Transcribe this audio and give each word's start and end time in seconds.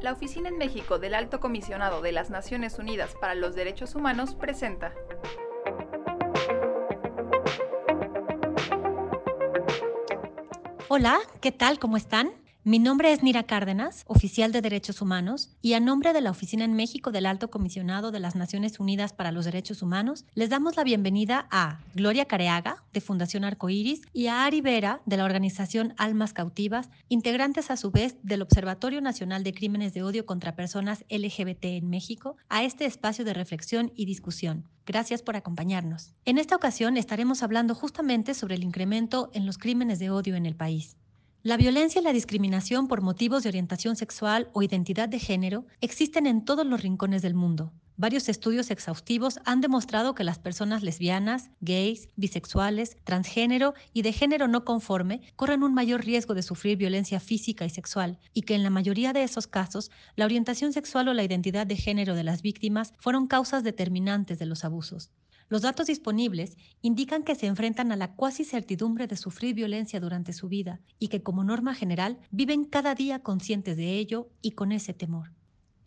La 0.00 0.12
Oficina 0.12 0.48
en 0.48 0.56
México 0.56 1.00
del 1.00 1.14
Alto 1.16 1.40
Comisionado 1.40 2.00
de 2.00 2.12
las 2.12 2.30
Naciones 2.30 2.78
Unidas 2.78 3.16
para 3.20 3.34
los 3.34 3.56
Derechos 3.56 3.96
Humanos 3.96 4.36
presenta 4.36 4.94
Hola, 10.88 11.18
¿qué 11.40 11.50
tal? 11.50 11.80
¿Cómo 11.80 11.96
están? 11.96 12.45
Mi 12.68 12.80
nombre 12.80 13.12
es 13.12 13.22
Nira 13.22 13.44
Cárdenas, 13.44 14.02
oficial 14.08 14.50
de 14.50 14.60
Derechos 14.60 15.00
Humanos, 15.00 15.50
y 15.62 15.74
a 15.74 15.78
nombre 15.78 16.12
de 16.12 16.20
la 16.20 16.32
Oficina 16.32 16.64
en 16.64 16.74
México 16.74 17.12
del 17.12 17.26
Alto 17.26 17.48
Comisionado 17.48 18.10
de 18.10 18.18
las 18.18 18.34
Naciones 18.34 18.80
Unidas 18.80 19.12
para 19.12 19.30
los 19.30 19.44
Derechos 19.44 19.82
Humanos, 19.82 20.24
les 20.34 20.50
damos 20.50 20.76
la 20.76 20.82
bienvenida 20.82 21.46
a 21.52 21.78
Gloria 21.94 22.24
Careaga, 22.24 22.82
de 22.92 23.00
Fundación 23.00 23.44
Arcoíris, 23.44 24.00
y 24.12 24.26
a 24.26 24.44
Ari 24.44 24.62
Vera, 24.62 25.00
de 25.06 25.16
la 25.16 25.24
organización 25.24 25.94
Almas 25.96 26.32
Cautivas, 26.32 26.90
integrantes 27.08 27.70
a 27.70 27.76
su 27.76 27.92
vez 27.92 28.16
del 28.24 28.42
Observatorio 28.42 29.00
Nacional 29.00 29.44
de 29.44 29.54
Crímenes 29.54 29.94
de 29.94 30.02
Odio 30.02 30.26
contra 30.26 30.56
Personas 30.56 31.04
LGBT 31.08 31.66
en 31.66 31.88
México, 31.88 32.36
a 32.48 32.64
este 32.64 32.84
espacio 32.84 33.24
de 33.24 33.32
reflexión 33.32 33.92
y 33.94 34.06
discusión. 34.06 34.64
Gracias 34.86 35.22
por 35.22 35.36
acompañarnos. 35.36 36.14
En 36.24 36.36
esta 36.36 36.56
ocasión 36.56 36.96
estaremos 36.96 37.44
hablando 37.44 37.76
justamente 37.76 38.34
sobre 38.34 38.56
el 38.56 38.64
incremento 38.64 39.30
en 39.34 39.46
los 39.46 39.56
crímenes 39.56 40.00
de 40.00 40.10
odio 40.10 40.34
en 40.34 40.46
el 40.46 40.56
país. 40.56 40.96
La 41.46 41.56
violencia 41.56 42.00
y 42.00 42.02
la 42.02 42.12
discriminación 42.12 42.88
por 42.88 43.02
motivos 43.02 43.44
de 43.44 43.50
orientación 43.50 43.94
sexual 43.94 44.50
o 44.52 44.64
identidad 44.64 45.08
de 45.08 45.20
género 45.20 45.64
existen 45.80 46.26
en 46.26 46.44
todos 46.44 46.66
los 46.66 46.82
rincones 46.82 47.22
del 47.22 47.34
mundo. 47.34 47.72
Varios 47.96 48.28
estudios 48.28 48.72
exhaustivos 48.72 49.38
han 49.44 49.60
demostrado 49.60 50.16
que 50.16 50.24
las 50.24 50.40
personas 50.40 50.82
lesbianas, 50.82 51.50
gays, 51.60 52.08
bisexuales, 52.16 52.96
transgénero 53.04 53.74
y 53.92 54.02
de 54.02 54.12
género 54.12 54.48
no 54.48 54.64
conforme 54.64 55.20
corren 55.36 55.62
un 55.62 55.72
mayor 55.72 56.04
riesgo 56.04 56.34
de 56.34 56.42
sufrir 56.42 56.78
violencia 56.78 57.20
física 57.20 57.64
y 57.64 57.70
sexual 57.70 58.18
y 58.34 58.42
que 58.42 58.56
en 58.56 58.64
la 58.64 58.70
mayoría 58.70 59.12
de 59.12 59.22
esos 59.22 59.46
casos 59.46 59.92
la 60.16 60.24
orientación 60.24 60.72
sexual 60.72 61.06
o 61.06 61.14
la 61.14 61.22
identidad 61.22 61.64
de 61.64 61.76
género 61.76 62.16
de 62.16 62.24
las 62.24 62.42
víctimas 62.42 62.92
fueron 62.98 63.28
causas 63.28 63.62
determinantes 63.62 64.40
de 64.40 64.46
los 64.46 64.64
abusos. 64.64 65.12
Los 65.48 65.62
datos 65.62 65.86
disponibles 65.86 66.56
indican 66.82 67.22
que 67.22 67.36
se 67.36 67.46
enfrentan 67.46 67.92
a 67.92 67.96
la 67.96 68.14
cuasi 68.14 68.44
certidumbre 68.44 69.06
de 69.06 69.16
sufrir 69.16 69.54
violencia 69.54 70.00
durante 70.00 70.32
su 70.32 70.48
vida 70.48 70.80
y 70.98 71.06
que 71.06 71.22
como 71.22 71.44
norma 71.44 71.74
general 71.74 72.18
viven 72.32 72.64
cada 72.64 72.96
día 72.96 73.20
conscientes 73.20 73.76
de 73.76 73.96
ello 73.98 74.28
y 74.42 74.52
con 74.52 74.72
ese 74.72 74.92
temor. 74.92 75.32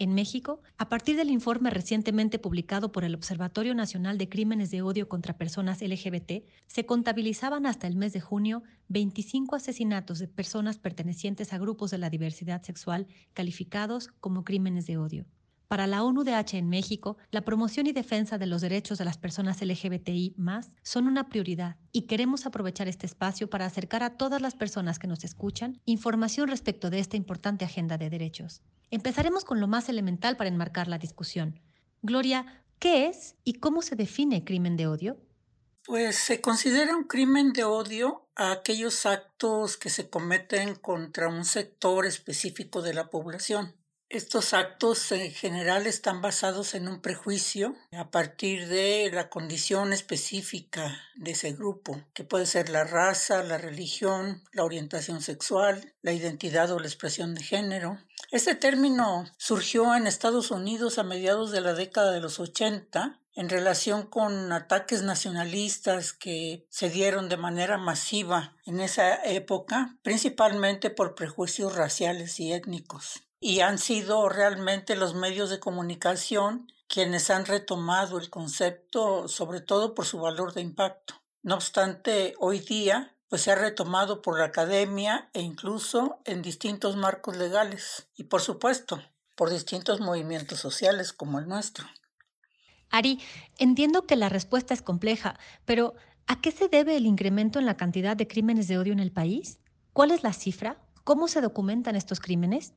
En 0.01 0.13
México, 0.13 0.61
a 0.77 0.87
partir 0.87 1.17
del 1.17 1.29
informe 1.29 1.69
recientemente 1.71 2.39
publicado 2.39 2.93
por 2.93 3.03
el 3.03 3.15
Observatorio 3.15 3.75
Nacional 3.75 4.17
de 4.17 4.29
Crímenes 4.29 4.71
de 4.71 4.81
Odio 4.81 5.09
contra 5.09 5.37
Personas 5.37 5.81
LGBT, 5.81 6.45
se 6.67 6.85
contabilizaban 6.85 7.65
hasta 7.65 7.85
el 7.85 7.97
mes 7.97 8.13
de 8.13 8.21
junio 8.21 8.63
25 8.87 9.57
asesinatos 9.57 10.19
de 10.19 10.29
personas 10.29 10.79
pertenecientes 10.79 11.51
a 11.51 11.57
grupos 11.57 11.91
de 11.91 11.97
la 11.97 12.09
diversidad 12.09 12.63
sexual 12.63 13.07
calificados 13.33 14.07
como 14.21 14.45
crímenes 14.45 14.85
de 14.85 14.97
odio. 14.97 15.25
Para 15.69 15.85
la 15.85 16.03
ONUDH 16.03 16.55
en 16.55 16.67
México, 16.67 17.17
la 17.29 17.41
promoción 17.41 17.85
y 17.85 17.91
defensa 17.91 18.39
de 18.39 18.47
los 18.47 18.61
derechos 18.61 18.97
de 18.97 19.05
las 19.05 19.19
personas 19.19 19.61
LGBTI 19.61 20.35
son 20.81 21.05
una 21.05 21.29
prioridad 21.29 21.75
y 21.91 22.07
queremos 22.07 22.47
aprovechar 22.47 22.87
este 22.87 23.05
espacio 23.05 23.51
para 23.51 23.67
acercar 23.67 24.01
a 24.01 24.17
todas 24.17 24.41
las 24.41 24.55
personas 24.55 24.97
que 24.97 25.05
nos 25.05 25.23
escuchan 25.23 25.79
información 25.85 26.47
respecto 26.47 26.89
de 26.89 26.97
esta 26.97 27.17
importante 27.17 27.65
agenda 27.65 27.99
de 27.99 28.09
derechos. 28.09 28.63
Empezaremos 28.89 29.45
con 29.45 29.59
lo 29.59 29.67
más 29.67 29.89
elemental 29.89 30.37
para 30.37 30.49
enmarcar 30.49 30.87
la 30.87 30.97
discusión. 30.97 31.59
Gloria, 32.01 32.63
¿qué 32.79 33.05
es 33.05 33.35
y 33.43 33.53
cómo 33.59 33.83
se 33.83 33.95
define 33.95 34.43
crimen 34.43 34.75
de 34.75 34.87
odio? 34.87 35.17
Pues 35.85 36.15
se 36.15 36.41
considera 36.41 36.95
un 36.95 37.03
crimen 37.03 37.53
de 37.53 37.65
odio 37.65 38.25
a 38.35 38.53
aquellos 38.53 39.05
actos 39.05 39.77
que 39.77 39.91
se 39.91 40.09
cometen 40.09 40.73
contra 40.73 41.27
un 41.27 41.45
sector 41.45 42.07
específico 42.07 42.81
de 42.81 42.95
la 42.95 43.11
población. 43.11 43.75
Estos 44.11 44.55
actos 44.55 45.11
en 45.11 45.31
general 45.31 45.85
están 45.85 46.19
basados 46.19 46.73
en 46.73 46.87
un 46.87 46.99
prejuicio 46.99 47.75
a 47.91 48.09
partir 48.09 48.67
de 48.67 49.11
la 49.13 49.29
condición 49.29 49.93
específica 49.93 50.99
de 51.15 51.33
ese 51.33 51.51
grupo, 51.51 52.01
que 52.15 52.23
puede 52.23 52.47
ser 52.47 52.69
la 52.69 52.85
raza, 52.85 53.43
la 53.43 53.59
religión, 53.59 54.43
la 54.51 54.63
orientación 54.63 55.21
sexual, 55.21 55.93
la 56.01 56.11
identidad 56.11 56.71
o 56.71 56.79
la 56.79 56.87
expresión 56.87 57.35
de 57.35 57.43
género. 57.43 57.99
Este 58.31 58.55
término 58.55 59.25
surgió 59.37 59.93
en 59.95 60.07
Estados 60.07 60.49
Unidos 60.49 60.97
a 60.97 61.03
mediados 61.03 61.51
de 61.51 61.61
la 61.61 61.75
década 61.75 62.11
de 62.11 62.19
los 62.19 62.39
80 62.39 63.19
en 63.35 63.47
relación 63.47 64.07
con 64.07 64.51
ataques 64.51 65.03
nacionalistas 65.03 66.13
que 66.13 66.65
se 66.71 66.89
dieron 66.89 67.29
de 67.29 67.37
manera 67.37 67.77
masiva 67.77 68.57
en 68.65 68.79
esa 68.79 69.23
época, 69.23 69.99
principalmente 70.01 70.89
por 70.89 71.13
prejuicios 71.13 71.75
raciales 71.75 72.39
y 72.39 72.53
étnicos 72.53 73.21
y 73.39 73.61
han 73.61 73.77
sido 73.77 74.27
realmente 74.29 74.95
los 74.95 75.15
medios 75.15 75.49
de 75.49 75.59
comunicación 75.59 76.71
quienes 76.87 77.29
han 77.29 77.45
retomado 77.45 78.17
el 78.17 78.29
concepto, 78.29 79.27
sobre 79.27 79.61
todo 79.61 79.93
por 79.93 80.05
su 80.05 80.19
valor 80.19 80.53
de 80.53 80.61
impacto. 80.61 81.13
No 81.43 81.55
obstante, 81.55 82.33
hoy 82.39 82.59
día 82.59 83.15
pues 83.29 83.43
se 83.43 83.51
ha 83.51 83.55
retomado 83.55 84.23
por 84.23 84.39
la 84.39 84.45
academia 84.45 85.29
e 85.33 85.41
incluso 85.41 86.19
en 86.25 86.41
distintos 86.41 86.95
marcos 86.95 87.37
legales 87.37 88.07
y 88.15 88.23
por 88.23 88.41
supuesto 88.41 88.99
por 89.35 89.51
distintos 89.51 90.01
movimientos 90.01 90.59
sociales 90.59 91.13
como 91.13 91.37
el 91.37 91.47
nuestro. 91.47 91.85
Ari, 92.89 93.21
entiendo 93.59 94.07
que 94.07 94.15
la 94.15 94.29
respuesta 94.29 94.73
es 94.73 94.81
compleja, 94.81 95.39
pero 95.65 95.93
¿a 96.25 96.41
qué 96.41 96.51
se 96.51 96.67
debe 96.67 96.97
el 96.97 97.05
incremento 97.05 97.59
en 97.59 97.67
la 97.67 97.77
cantidad 97.77 98.17
de 98.17 98.27
crímenes 98.27 98.67
de 98.67 98.79
odio 98.79 98.93
en 98.93 98.99
el 98.99 99.11
país? 99.11 99.59
¿Cuál 99.93 100.09
es 100.09 100.23
la 100.23 100.33
cifra? 100.33 100.81
¿Cómo 101.03 101.27
se 101.27 101.39
documentan 101.39 101.95
estos 101.95 102.19
crímenes? 102.19 102.73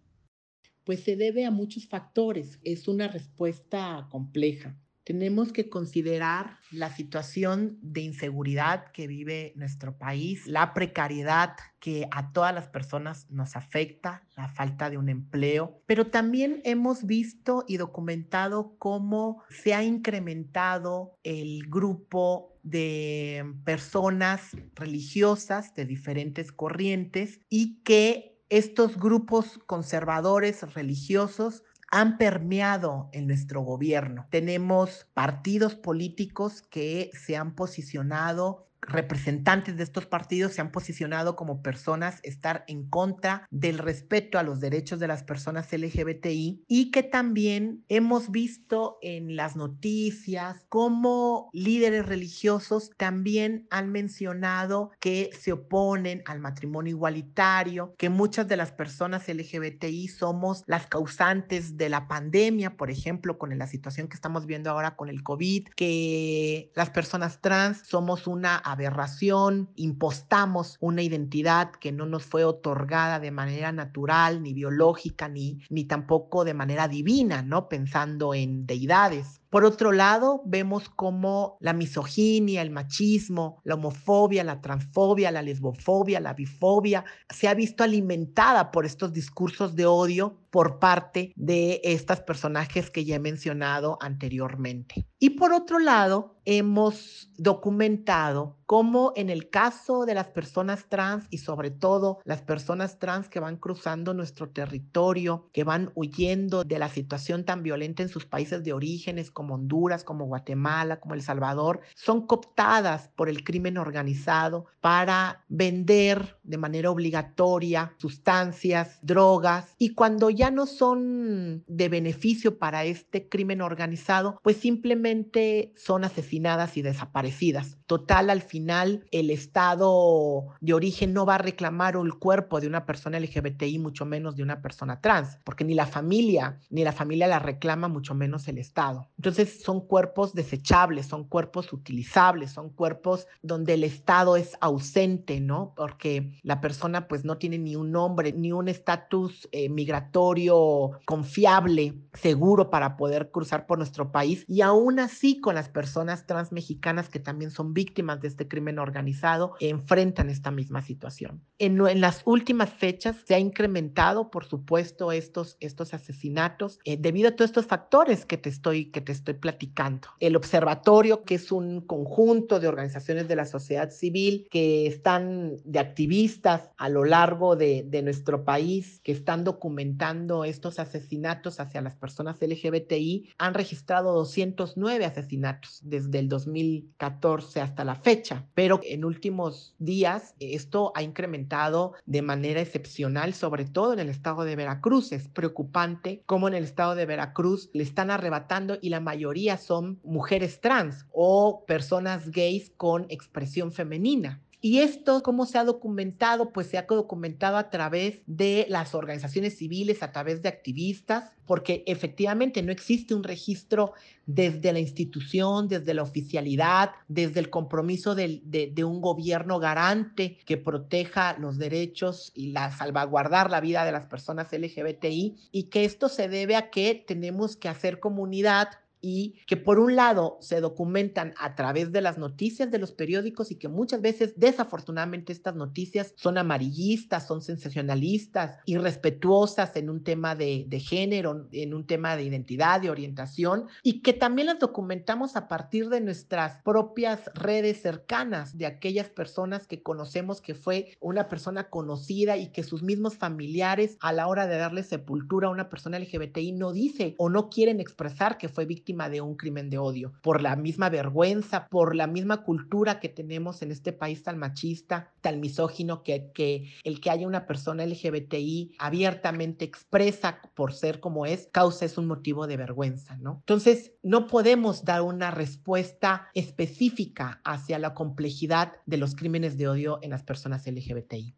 Pues 0.85 1.05
se 1.05 1.17
debe 1.17 1.45
a 1.45 1.51
muchos 1.51 1.87
factores. 1.87 2.59
Es 2.65 2.89
una 2.89 3.09
respuesta 3.09 4.07
compleja. 4.11 4.77
Tenemos 5.05 5.53
que 5.53 5.69
considerar 5.69 6.59
la 6.71 6.95
situación 6.95 7.79
de 7.83 8.03
inseguridad 8.03 8.93
que 8.93 9.09
vive 9.09 9.53
nuestro 9.57 9.99
país, 9.99 10.47
la 10.47 10.75
precariedad 10.75 11.57
que 11.81 12.07
a 12.13 12.33
todas 12.33 12.55
las 12.55 12.69
personas 12.69 13.29
nos 13.29 13.57
afecta, 13.57 14.23
la 14.37 14.49
falta 14.49 14.91
de 14.91 14.99
un 14.99 15.09
empleo, 15.09 15.83
pero 15.87 16.07
también 16.07 16.61
hemos 16.65 17.05
visto 17.05 17.65
y 17.67 17.79
documentado 17.79 18.77
cómo 18.79 19.43
se 19.51 19.75
ha 19.75 19.83
incrementado 19.83 21.19
el 21.25 21.69
grupo 21.69 22.57
de 22.63 23.45
personas 23.65 24.57
religiosas 24.77 25.75
de 25.75 25.85
diferentes 25.85 26.53
corrientes 26.53 27.41
y 27.49 27.83
que 27.83 28.32
estos 28.53 28.99
grupos 28.99 29.59
conservadores 29.65 30.75
religiosos 30.75 31.63
han 31.91 32.19
permeado 32.19 33.09
en 33.13 33.27
nuestro 33.27 33.63
gobierno. 33.63 34.27
Tenemos 34.31 35.07
partidos 35.15 35.75
políticos 35.75 36.61
que 36.61 37.11
se 37.15 37.35
han 37.35 37.55
posicionado 37.55 38.69
representantes 38.83 39.77
de 39.77 39.85
estos 39.85 40.07
partidos 40.07 40.53
se 40.53 40.61
han 40.61 40.73
posicionado 40.73 41.37
como 41.37 41.63
personas 41.63 42.19
estar 42.23 42.65
en 42.67 42.89
contra 42.89 43.47
del 43.51 43.79
respeto 43.79 44.39
a 44.39 44.43
los 44.43 44.61
derechos 44.61 44.99
de 44.99 45.09
las 45.09 45.23
personas 45.23 45.73
LGBTI 45.73 46.65
y 46.67 46.91
que 46.91 47.03
también 47.03 47.85
hemos 47.89 48.31
visto 48.31 48.99
en 49.01 49.37
las 49.37 49.57
noticias 49.57 50.67
como 50.69 51.49
líderes 51.53 52.07
religiosos 52.07 52.91
también 52.97 53.67
han 53.71 53.91
mencionado 53.93 54.91
que 55.01 55.31
se 55.39 55.53
oponen 55.53 56.23
al 56.27 56.41
matrimonio 56.41 56.91
igualitario, 56.91 57.95
que 57.97 58.11
muchas 58.11 58.49
de 58.49 58.57
las 58.57 58.73
personas 58.73 59.29
LGBTI 59.29 60.09
somos 60.09 60.65
las 60.67 60.87
causantes 60.87 61.77
de 61.77 61.89
la 61.89 62.09
pandemia, 62.09 62.77
por 62.77 62.91
ejemplo, 62.91 63.39
con 63.39 63.57
la 63.57 63.67
situación 63.67 64.09
que 64.09 64.17
estamos 64.17 64.47
viendo 64.47 64.71
ahora 64.71 64.97
con 64.97 65.09
el 65.09 65.23
COVID, 65.23 65.69
que 65.77 66.71
las 66.75 66.91
personas 66.91 67.41
trans 67.41 67.83
somos 67.87 68.27
una 68.27 68.57
aberración, 68.73 69.71
impostamos 69.77 70.77
una 70.81 71.03
identidad 71.03 71.71
que 71.73 71.93
no 71.93 72.07
nos 72.07 72.25
fue 72.25 72.45
otorgada 72.45 73.21
de 73.21 73.31
manera 73.31 73.73
natural, 73.73 74.43
ni 74.43 74.53
biológica, 74.53 75.29
ni, 75.29 75.61
ni 75.71 75.85
tampoco 75.85 76.45
de 76.45 76.55
manera 76.55 76.89
divina, 76.89 77.43
¿no? 77.43 77.69
Pensando 77.69 78.35
en 78.35 78.67
deidades. 78.67 79.43
Por 79.53 79.67
otro 79.67 79.93
lado, 79.93 80.41
vemos 80.47 80.89
cómo 80.89 81.59
la 81.61 81.75
misoginia, 81.75 82.63
el 82.63 82.71
machismo, 82.71 83.61
la 83.65 83.75
homofobia, 83.75 84.45
la 84.45 84.63
transfobia, 84.63 85.31
la 85.31 85.43
lesbofobia, 85.43 86.21
la 86.21 86.33
bifobia 86.33 87.05
se 87.29 87.49
ha 87.49 87.55
visto 87.55 87.85
alimentada 87.85 88.71
por 88.71 88.87
estos 88.87 89.13
discursos 89.13 89.77
de 89.77 89.85
odio 89.85 90.39
por 90.49 90.79
parte 90.79 91.33
de 91.37 91.83
estos 91.85 92.21
personajes 92.21 92.91
que 92.91 93.05
ya 93.05 93.17
he 93.17 93.19
mencionado 93.19 93.99
anteriormente. 94.01 95.07
Y 95.19 95.31
por 95.31 95.53
otro 95.53 95.79
lado, 95.79 96.37
hemos 96.45 97.31
documentado 97.37 98.59
como 98.73 99.13
en 99.17 99.29
el 99.29 99.51
caso 99.51 100.07
de 100.07 100.15
las 100.15 100.29
personas 100.29 100.87
trans 100.89 101.27
y 101.29 101.37
sobre 101.37 101.71
todo 101.71 102.21
las 102.25 102.41
personas 102.41 102.99
trans 102.99 103.29
que 103.29 103.39
van 103.39 103.59
cruzando 103.59 104.15
nuestro 104.15 104.49
territorio, 104.49 105.51
que 105.53 105.63
van 105.63 105.93
huyendo 105.95 106.65
de 106.65 106.79
la 106.79 106.89
situación 106.89 107.45
tan 107.45 107.63
violenta 107.63 108.03
en 108.03 108.09
sus 108.09 108.25
países 108.25 108.65
de 108.65 108.73
orígenes 108.73 109.31
como 109.31 109.57
Honduras, 109.57 110.05
como 110.05 110.25
Guatemala, 110.25 111.01
como 111.01 111.13
El 111.13 111.21
Salvador, 111.21 111.83
son 111.95 112.27
cooptadas 112.27 113.11
por 113.15 113.29
el 113.29 113.45
crimen 113.45 113.77
organizado 113.77 114.65
para 114.81 115.45
vender 115.51 116.39
de 116.43 116.57
manera 116.57 116.91
obligatoria 116.91 117.95
sustancias, 117.99 118.99
drogas, 119.03 119.75
y 119.77 119.91
cuando 119.91 120.31
ya 120.31 120.51
no 120.51 120.65
son 120.65 121.63
de 121.67 121.91
beneficio 121.91 122.59
para 122.59 122.85
este 122.85 123.29
crimen 123.29 123.61
organizado, 123.61 124.41
pues 124.43 124.57
simplemente 124.57 125.75
son 125.77 126.05
asesinadas 126.05 126.79
y 126.79 126.83
desaparecidas. 126.83 127.77
Total, 127.87 128.31
al 128.31 128.41
final 128.41 128.62
el 129.11 129.31
Estado 129.31 130.47
de 130.61 130.75
origen 130.75 131.13
no 131.13 131.27
va 131.27 131.37
a 131.37 131.39
reclamar 131.39 131.97
el 131.97 132.15
cuerpo 132.15 132.61
de 132.61 132.67
una 132.67 132.87
persona 132.87 133.19
LGBTI, 133.19 133.79
mucho 133.79 134.05
menos 134.05 134.37
de 134.37 134.43
una 134.43 134.63
persona 134.63 135.01
trans, 135.01 135.39
porque 135.45 135.65
ni 135.65 135.75
la 135.75 135.87
familia, 135.87 136.59
ni 136.71 136.85
la 136.85 136.93
familia 136.93 137.27
la 137.27 137.39
reclama, 137.39 137.89
mucho 137.89 138.15
menos 138.15 138.49
el 138.49 138.59
Estado. 138.59 139.09
Entonces 139.17 139.63
son 139.63 139.81
cuerpos 139.87 140.35
desechables, 140.35 141.07
son 141.07 141.25
cuerpos 141.25 141.73
utilizables, 141.73 142.53
son 142.53 142.71
cuerpos 142.71 143.27
donde 143.43 143.75
el 143.75 143.85
Estado 143.85 144.37
es 144.37 144.57
ausente, 144.61 145.41
¿no? 145.41 145.75
Porque 145.77 146.33
la 146.43 146.61
persona 146.61 147.09
pues 147.09 147.25
no 147.25 147.39
tiene 147.39 147.59
ni 147.59 147.77
un 147.77 147.93
nombre, 147.93 148.33
ni 148.33 148.53
un 148.53 148.69
estatus 148.69 149.49
eh, 149.53 149.69
migratorio 149.69 150.93
confiable, 151.05 151.95
seguro 152.15 152.71
para 152.71 152.97
poder 152.97 153.31
cruzar 153.31 153.67
por 153.67 153.79
nuestro 153.79 154.13
país. 154.13 154.45
Y 154.49 154.61
aún 154.61 154.99
así 154.99 155.41
con 155.41 155.55
las 155.55 155.69
personas 155.69 156.27
trans 156.27 156.53
mexicanas 156.53 157.09
que 157.09 157.19
también 157.19 157.51
son 157.51 157.75
víctimas 157.75 158.21
de 158.21 158.29
este 158.29 158.42
crimen 158.49 158.79
organizado, 158.79 159.55
enfrentan 159.61 160.31
esta 160.31 160.51
misma 160.51 160.83
situación. 160.83 161.43
En, 161.59 161.81
en 161.87 162.01
las 162.01 162.23
últimas 162.25 162.71
fechas 162.71 163.17
se 163.27 163.35
ha 163.35 163.39
incrementado, 163.39 164.31
por 164.31 164.45
supuesto, 164.45 165.13
estos, 165.13 165.57
estos 165.61 165.95
asesinatos 165.95 166.79
eh, 166.85 166.97
debido 166.99 167.29
a 167.29 167.37
todos 167.37 167.51
estos 167.51 167.67
factores 167.67 168.25
que 168.25 168.37
te, 168.37 168.49
estoy, 168.49 168.87
que 168.87 169.01
te 169.01 169.13
estoy 169.13 169.35
platicando. 169.35 170.09
El 170.21 170.37
observatorio, 170.37 171.25
que 171.25 171.37
es 171.37 171.53
un 171.53 171.81
conjunto 171.81 172.61
de 172.61 172.69
organizaciones 172.69 173.29
de 173.29 173.37
la 173.37 173.47
sociedad 173.47 173.91
civil 173.91 174.49
que 174.51 174.87
están 174.87 175.57
de 175.65 175.79
activistas 175.79 176.71
a 176.77 176.89
lo 176.89 177.05
largo 177.05 177.57
de, 177.57 177.85
de 177.87 178.03
nuestro 178.03 178.45
país, 178.45 179.01
que 179.03 179.13
están 179.13 179.45
documentando 179.45 180.45
estos 180.45 180.79
asesinatos 180.79 181.61
hacia 181.61 181.81
las 181.81 181.97
personas 181.97 182.39
LGBTI, 182.41 183.31
han 183.39 183.55
registrado 183.55 184.13
209 184.15 185.05
asesinatos 185.05 185.81
desde 185.83 186.19
el 186.19 186.29
2014 186.29 187.61
hasta 187.61 187.85
la 187.85 187.97
fecha, 187.97 188.32
pero 188.55 188.81
en 188.85 189.05
últimos 189.05 189.75
días 189.79 190.35
esto 190.41 190.93
ha 190.95 191.03
incrementado 191.03 191.95
de 192.07 192.23
manera 192.23 192.61
excepcional, 192.61 193.35
sobre 193.35 193.65
todo 193.65 193.93
en 193.93 193.99
el 193.99 194.09
estado 194.09 194.45
de 194.45 194.57
Veracruz. 194.57 195.13
Es 195.13 195.29
preocupante 195.29 196.23
cómo 196.27 196.49
en 196.49 196.55
el 196.55 196.65
estado 196.65 196.95
de 196.95 197.07
Veracruz 197.07 197.71
le 197.73 197.83
están 197.83 198.11
arrebatando 198.11 198.79
y 198.81 198.89
la 198.89 199.01
mayoría 199.01 199.57
son 199.57 200.01
mujeres 200.03 200.61
trans 200.61 201.07
o 201.13 201.65
personas 201.67 202.31
gays 202.31 202.73
con 202.77 203.07
expresión 203.09 203.73
femenina. 203.73 204.41
Y 204.65 204.79
esto, 204.79 205.25
¿cómo 205.25 205.45
se 205.45 205.59
ha 205.59 205.65
documentado? 205.65 206.53
Pues 206.53 206.69
se 206.69 206.79
ha 206.79 206.83
documentado 206.83 207.57
a 207.57 207.69
través 207.69 208.21
de 208.27 208.65
las 208.69 208.95
organizaciones 208.95 209.59
civiles, 209.59 210.05
a 210.05 210.13
través 210.13 210.41
de 210.41 210.49
activistas, 210.49 211.33
porque 211.47 211.83
efectivamente 211.89 212.63
no 212.63 212.71
existe 212.71 213.13
un 213.13 213.25
registro 213.25 213.93
desde 214.25 214.73
la 214.73 214.79
institución, 214.79 215.67
desde 215.67 215.95
la 215.95 216.05
oficialidad, 216.05 216.93
desde 217.09 217.41
el 217.41 217.51
compromiso 217.51 218.15
de, 218.15 218.41
de, 218.45 218.85
un 218.85 219.01
gobierno 219.01 219.59
garante 219.59 220.39
que 220.47 220.59
proteja 220.59 221.37
los 221.41 221.59
derechos 221.59 222.31
y 222.33 222.53
la 222.53 222.71
salvaguardar 222.71 223.51
la 223.51 223.61
vida 223.61 223.85
de 223.85 223.91
las 223.91 224.07
personas 224.07 224.53
LGBTI 224.53 225.39
y 225.51 225.65
que 225.65 225.85
esto 225.85 226.09
se 226.09 226.29
debe 226.29 226.55
a 226.55 226.71
que 226.71 227.05
tenemos 227.05 227.57
que 227.57 227.69
hacer 227.69 227.99
comunidad 227.99 228.69
y 229.03 229.41
que 229.47 229.57
por 229.57 229.81
un 229.81 229.97
lado 229.97 230.39
se 230.41 230.61
documentan 230.61 231.35
a 231.39 231.55
través 231.57 231.93
de 231.93 232.01
las 232.01 232.17
noticias 232.17 232.71
de 232.71 232.79
los 232.79 232.93
periódicos 232.93 233.51
y 233.51 233.57
que 233.57 233.69
muchas 233.69 234.01
veces 234.01 234.35
desafortunadamente 234.37 235.33
estas 235.33 235.57
noticias 235.57 236.15
son 236.17 236.39
amarillistas, 236.39 237.27
son 237.27 237.43
sensacionalistas, 237.43 238.59
irrespetuosas 238.65 239.77
en 239.77 239.91
un 239.91 240.05
tema 240.05 240.37
de, 240.37 240.65
de 240.69 240.81
género, 240.81 241.49
en 241.51 241.75
un 241.75 241.87
tema 241.87 242.17
de 242.17 242.23
identidad, 242.23 242.81
de 242.81 242.91
orientación 242.91 243.67
y 243.83 244.01
que 244.03 244.13
también 244.13 244.47
las 244.47 244.61
documentamos 244.61 245.35
a 245.35 245.49
partir 245.49 245.89
de 245.89 246.01
nuestras 246.01 246.63
propias 246.63 247.31
redes 247.35 247.83
cercanas 247.83 248.57
de 248.57 248.67
aquellas 248.67 249.09
personas 249.09 249.67
que 249.67 249.83
conocemos 249.83 250.41
que 250.41 250.55
fue 250.55 250.97
una 251.01 251.29
persona 251.29 251.69
conocida 251.69 252.37
y 252.37 252.53
que 252.53 252.63
sus 252.63 252.83
mismos 252.85 253.17
familiares 253.17 253.97
a 254.01 254.13
la 254.13 254.29
hora 254.29 254.47
de 254.47 254.59
darle 254.59 254.85
sepultura 254.85 255.49
a 255.49 255.51
una 255.51 255.69
persona 255.69 255.99
LGBTI 255.99 256.53
no 256.53 256.73
dice 256.73 257.17
o 257.19 257.29
no 257.29 257.51
quieren 257.51 257.81
expresar 257.81 258.39
que 258.39 258.49
fue 258.49 258.65
víctima 258.65 258.92
de 258.93 259.21
un 259.21 259.37
crimen 259.37 259.71
de 259.71 259.79
odio, 259.79 260.13
por 260.23 260.43
la 260.43 260.57
misma 260.57 260.89
vergüenza, 260.91 261.69
por 261.69 261.95
la 261.95 262.07
misma 262.07 262.45
cultura 262.45 263.01
que 263.01 263.09
tenemos 263.09 263.63
en 263.63 263.71
este 263.73 263.93
país 263.93 264.23
tan 264.23 264.39
machista, 264.39 265.13
tan 265.21 265.41
misógino, 265.41 266.03
que, 266.03 266.31
que 266.35 266.73
el 266.85 267.01
que 267.01 267.11
haya 267.11 267.27
una 267.27 267.47
persona 267.47 267.87
LGBTI 267.87 268.77
abiertamente 268.79 269.65
expresa 269.65 270.41
por 270.55 270.75
ser 270.75 271.01
como 271.01 271.27
es, 271.27 271.49
causa 271.53 271.85
es 271.85 271.99
un 271.99 272.07
motivo 272.07 272.47
de 272.47 272.57
vergüenza, 272.57 273.17
¿no? 273.17 273.37
Entonces, 273.41 273.93
no 274.03 274.27
podemos 274.27 274.85
dar 274.85 275.03
una 275.03 275.31
respuesta 275.31 276.29
específica 276.35 277.41
hacia 277.45 277.79
la 277.79 277.95
complejidad 277.95 278.75
de 278.87 278.99
los 278.99 279.15
crímenes 279.15 279.57
de 279.57 279.69
odio 279.69 279.99
en 280.03 280.11
las 280.11 280.23
personas 280.23 280.67
LGBTI. 280.67 281.35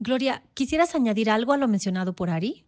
Gloria, 0.00 0.44
¿quisieras 0.54 0.94
añadir 0.94 1.28
algo 1.28 1.52
a 1.52 1.56
lo 1.56 1.66
mencionado 1.66 2.14
por 2.14 2.30
Ari? 2.30 2.67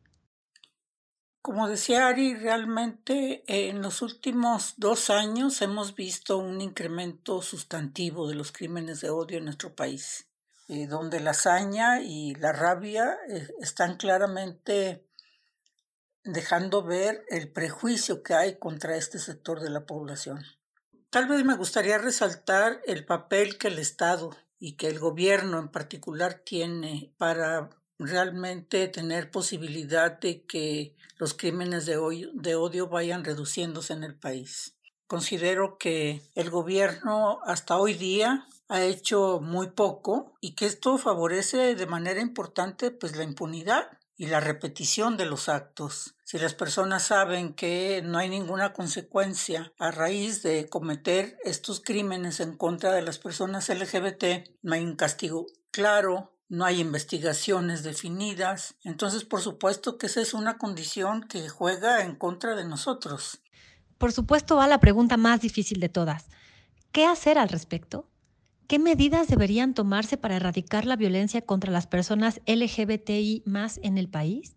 Como 1.42 1.69
decía 1.69 2.06
Ari, 2.06 2.34
realmente 2.34 3.44
en 3.46 3.81
los 3.81 4.02
últimos 4.02 4.75
dos 4.76 5.08
años 5.08 5.62
hemos 5.62 5.94
visto 5.94 6.37
un 6.37 6.60
incremento 6.60 7.40
sustantivo 7.40 8.28
de 8.28 8.34
los 8.34 8.52
crímenes 8.52 9.00
de 9.00 9.08
odio 9.08 9.38
en 9.38 9.46
nuestro 9.46 9.75
país, 9.75 10.28
eh, 10.69 10.87
donde 10.87 11.19
la 11.19 11.31
hazaña 11.31 12.02
y 12.02 12.34
la 12.34 12.52
rabia 12.52 13.16
eh, 13.31 13.48
están 13.58 13.96
claramente 13.96 15.08
dejando 16.25 16.82
ver 16.82 17.25
el 17.31 17.50
prejuicio 17.50 18.22
que 18.22 18.34
hay 18.34 18.58
contra 18.58 18.96
este 18.96 19.19
sector 19.19 19.60
de 19.60 19.70
la 19.70 19.87
población. 19.87 20.44
Tal 21.08 21.26
vez 21.26 21.42
me 21.42 21.56
gustaría 21.56 21.96
resaltar 21.96 22.82
el 22.84 23.06
papel 23.06 23.56
que 23.56 23.69
el 23.69 23.78
Estado 23.78 24.37
y 24.58 24.76
que 24.76 24.88
el 24.88 24.98
gobierno 24.98 25.58
en 25.58 25.70
particular 25.70 26.42
tiene 26.44 27.14
para 27.16 27.70
realmente 28.06 28.88
tener 28.88 29.31
posibilidad 29.31 30.19
de 30.19 30.44
que 30.44 30.97
los 31.19 31.35
crímenes 31.35 31.87
de 31.87 31.99
odio, 31.99 32.31
de 32.32 32.55
odio 32.55 32.88
vayan 32.88 33.25
reduciéndose 33.25 33.93
en 33.93 34.05
el 34.05 34.14
país. 34.14 34.76
Considero 35.06 35.76
que 35.76 36.23
el 36.35 36.50
gobierno 36.50 37.40
hasta 37.45 37.76
hoy 37.76 37.95
día 37.95 38.47
ha 38.69 38.83
hecho 38.83 39.40
muy 39.40 39.73
poco 39.73 40.35
y 40.40 40.54
que 40.54 40.66
esto 40.66 40.97
favorece 40.99 41.75
de 41.75 41.87
manera 41.87 42.21
importante 42.21 42.90
pues 42.90 43.16
la 43.16 43.25
impunidad 43.25 43.88
y 44.16 44.26
la 44.26 44.38
repetición 44.38 45.16
de 45.16 45.26
los 45.26 45.49
actos. 45.49 46.14
Si 46.25 46.38
las 46.38 46.54
personas 46.54 47.02
saben 47.02 47.54
que 47.54 48.02
no 48.04 48.19
hay 48.19 48.28
ninguna 48.28 48.73
consecuencia 48.73 49.73
a 49.78 49.90
raíz 49.90 50.42
de 50.42 50.69
cometer 50.69 51.38
estos 51.42 51.80
crímenes 51.80 52.38
en 52.38 52.57
contra 52.57 52.92
de 52.92 53.02
las 53.02 53.19
personas 53.19 53.69
LGBT, 53.69 54.47
no 54.62 54.75
hay 54.75 54.85
un 54.85 54.95
castigo 54.95 55.47
claro, 55.71 56.37
no 56.50 56.64
hay 56.64 56.80
investigaciones 56.80 57.85
definidas. 57.85 58.75
Entonces, 58.83 59.25
por 59.25 59.40
supuesto 59.40 59.97
que 59.97 60.07
esa 60.07 60.21
es 60.21 60.35
una 60.35 60.59
condición 60.59 61.23
que 61.23 61.49
juega 61.49 62.04
en 62.04 62.16
contra 62.16 62.57
de 62.57 62.64
nosotros. 62.64 63.40
Por 63.97 64.12
supuesto 64.12 64.57
va 64.57 64.66
la 64.66 64.80
pregunta 64.80 65.16
más 65.16 65.40
difícil 65.40 65.78
de 65.78 65.88
todas. 65.88 66.26
¿Qué 66.90 67.07
hacer 67.07 67.38
al 67.38 67.49
respecto? 67.49 68.11
¿Qué 68.66 68.80
medidas 68.80 69.28
deberían 69.28 69.75
tomarse 69.75 70.16
para 70.16 70.37
erradicar 70.37 70.87
la 70.87 70.97
violencia 70.97 71.40
contra 71.40 71.71
las 71.71 71.87
personas 71.87 72.40
LGBTI 72.47 73.45
más 73.47 73.78
en 73.85 73.97
el 73.97 74.09
país? 74.09 74.57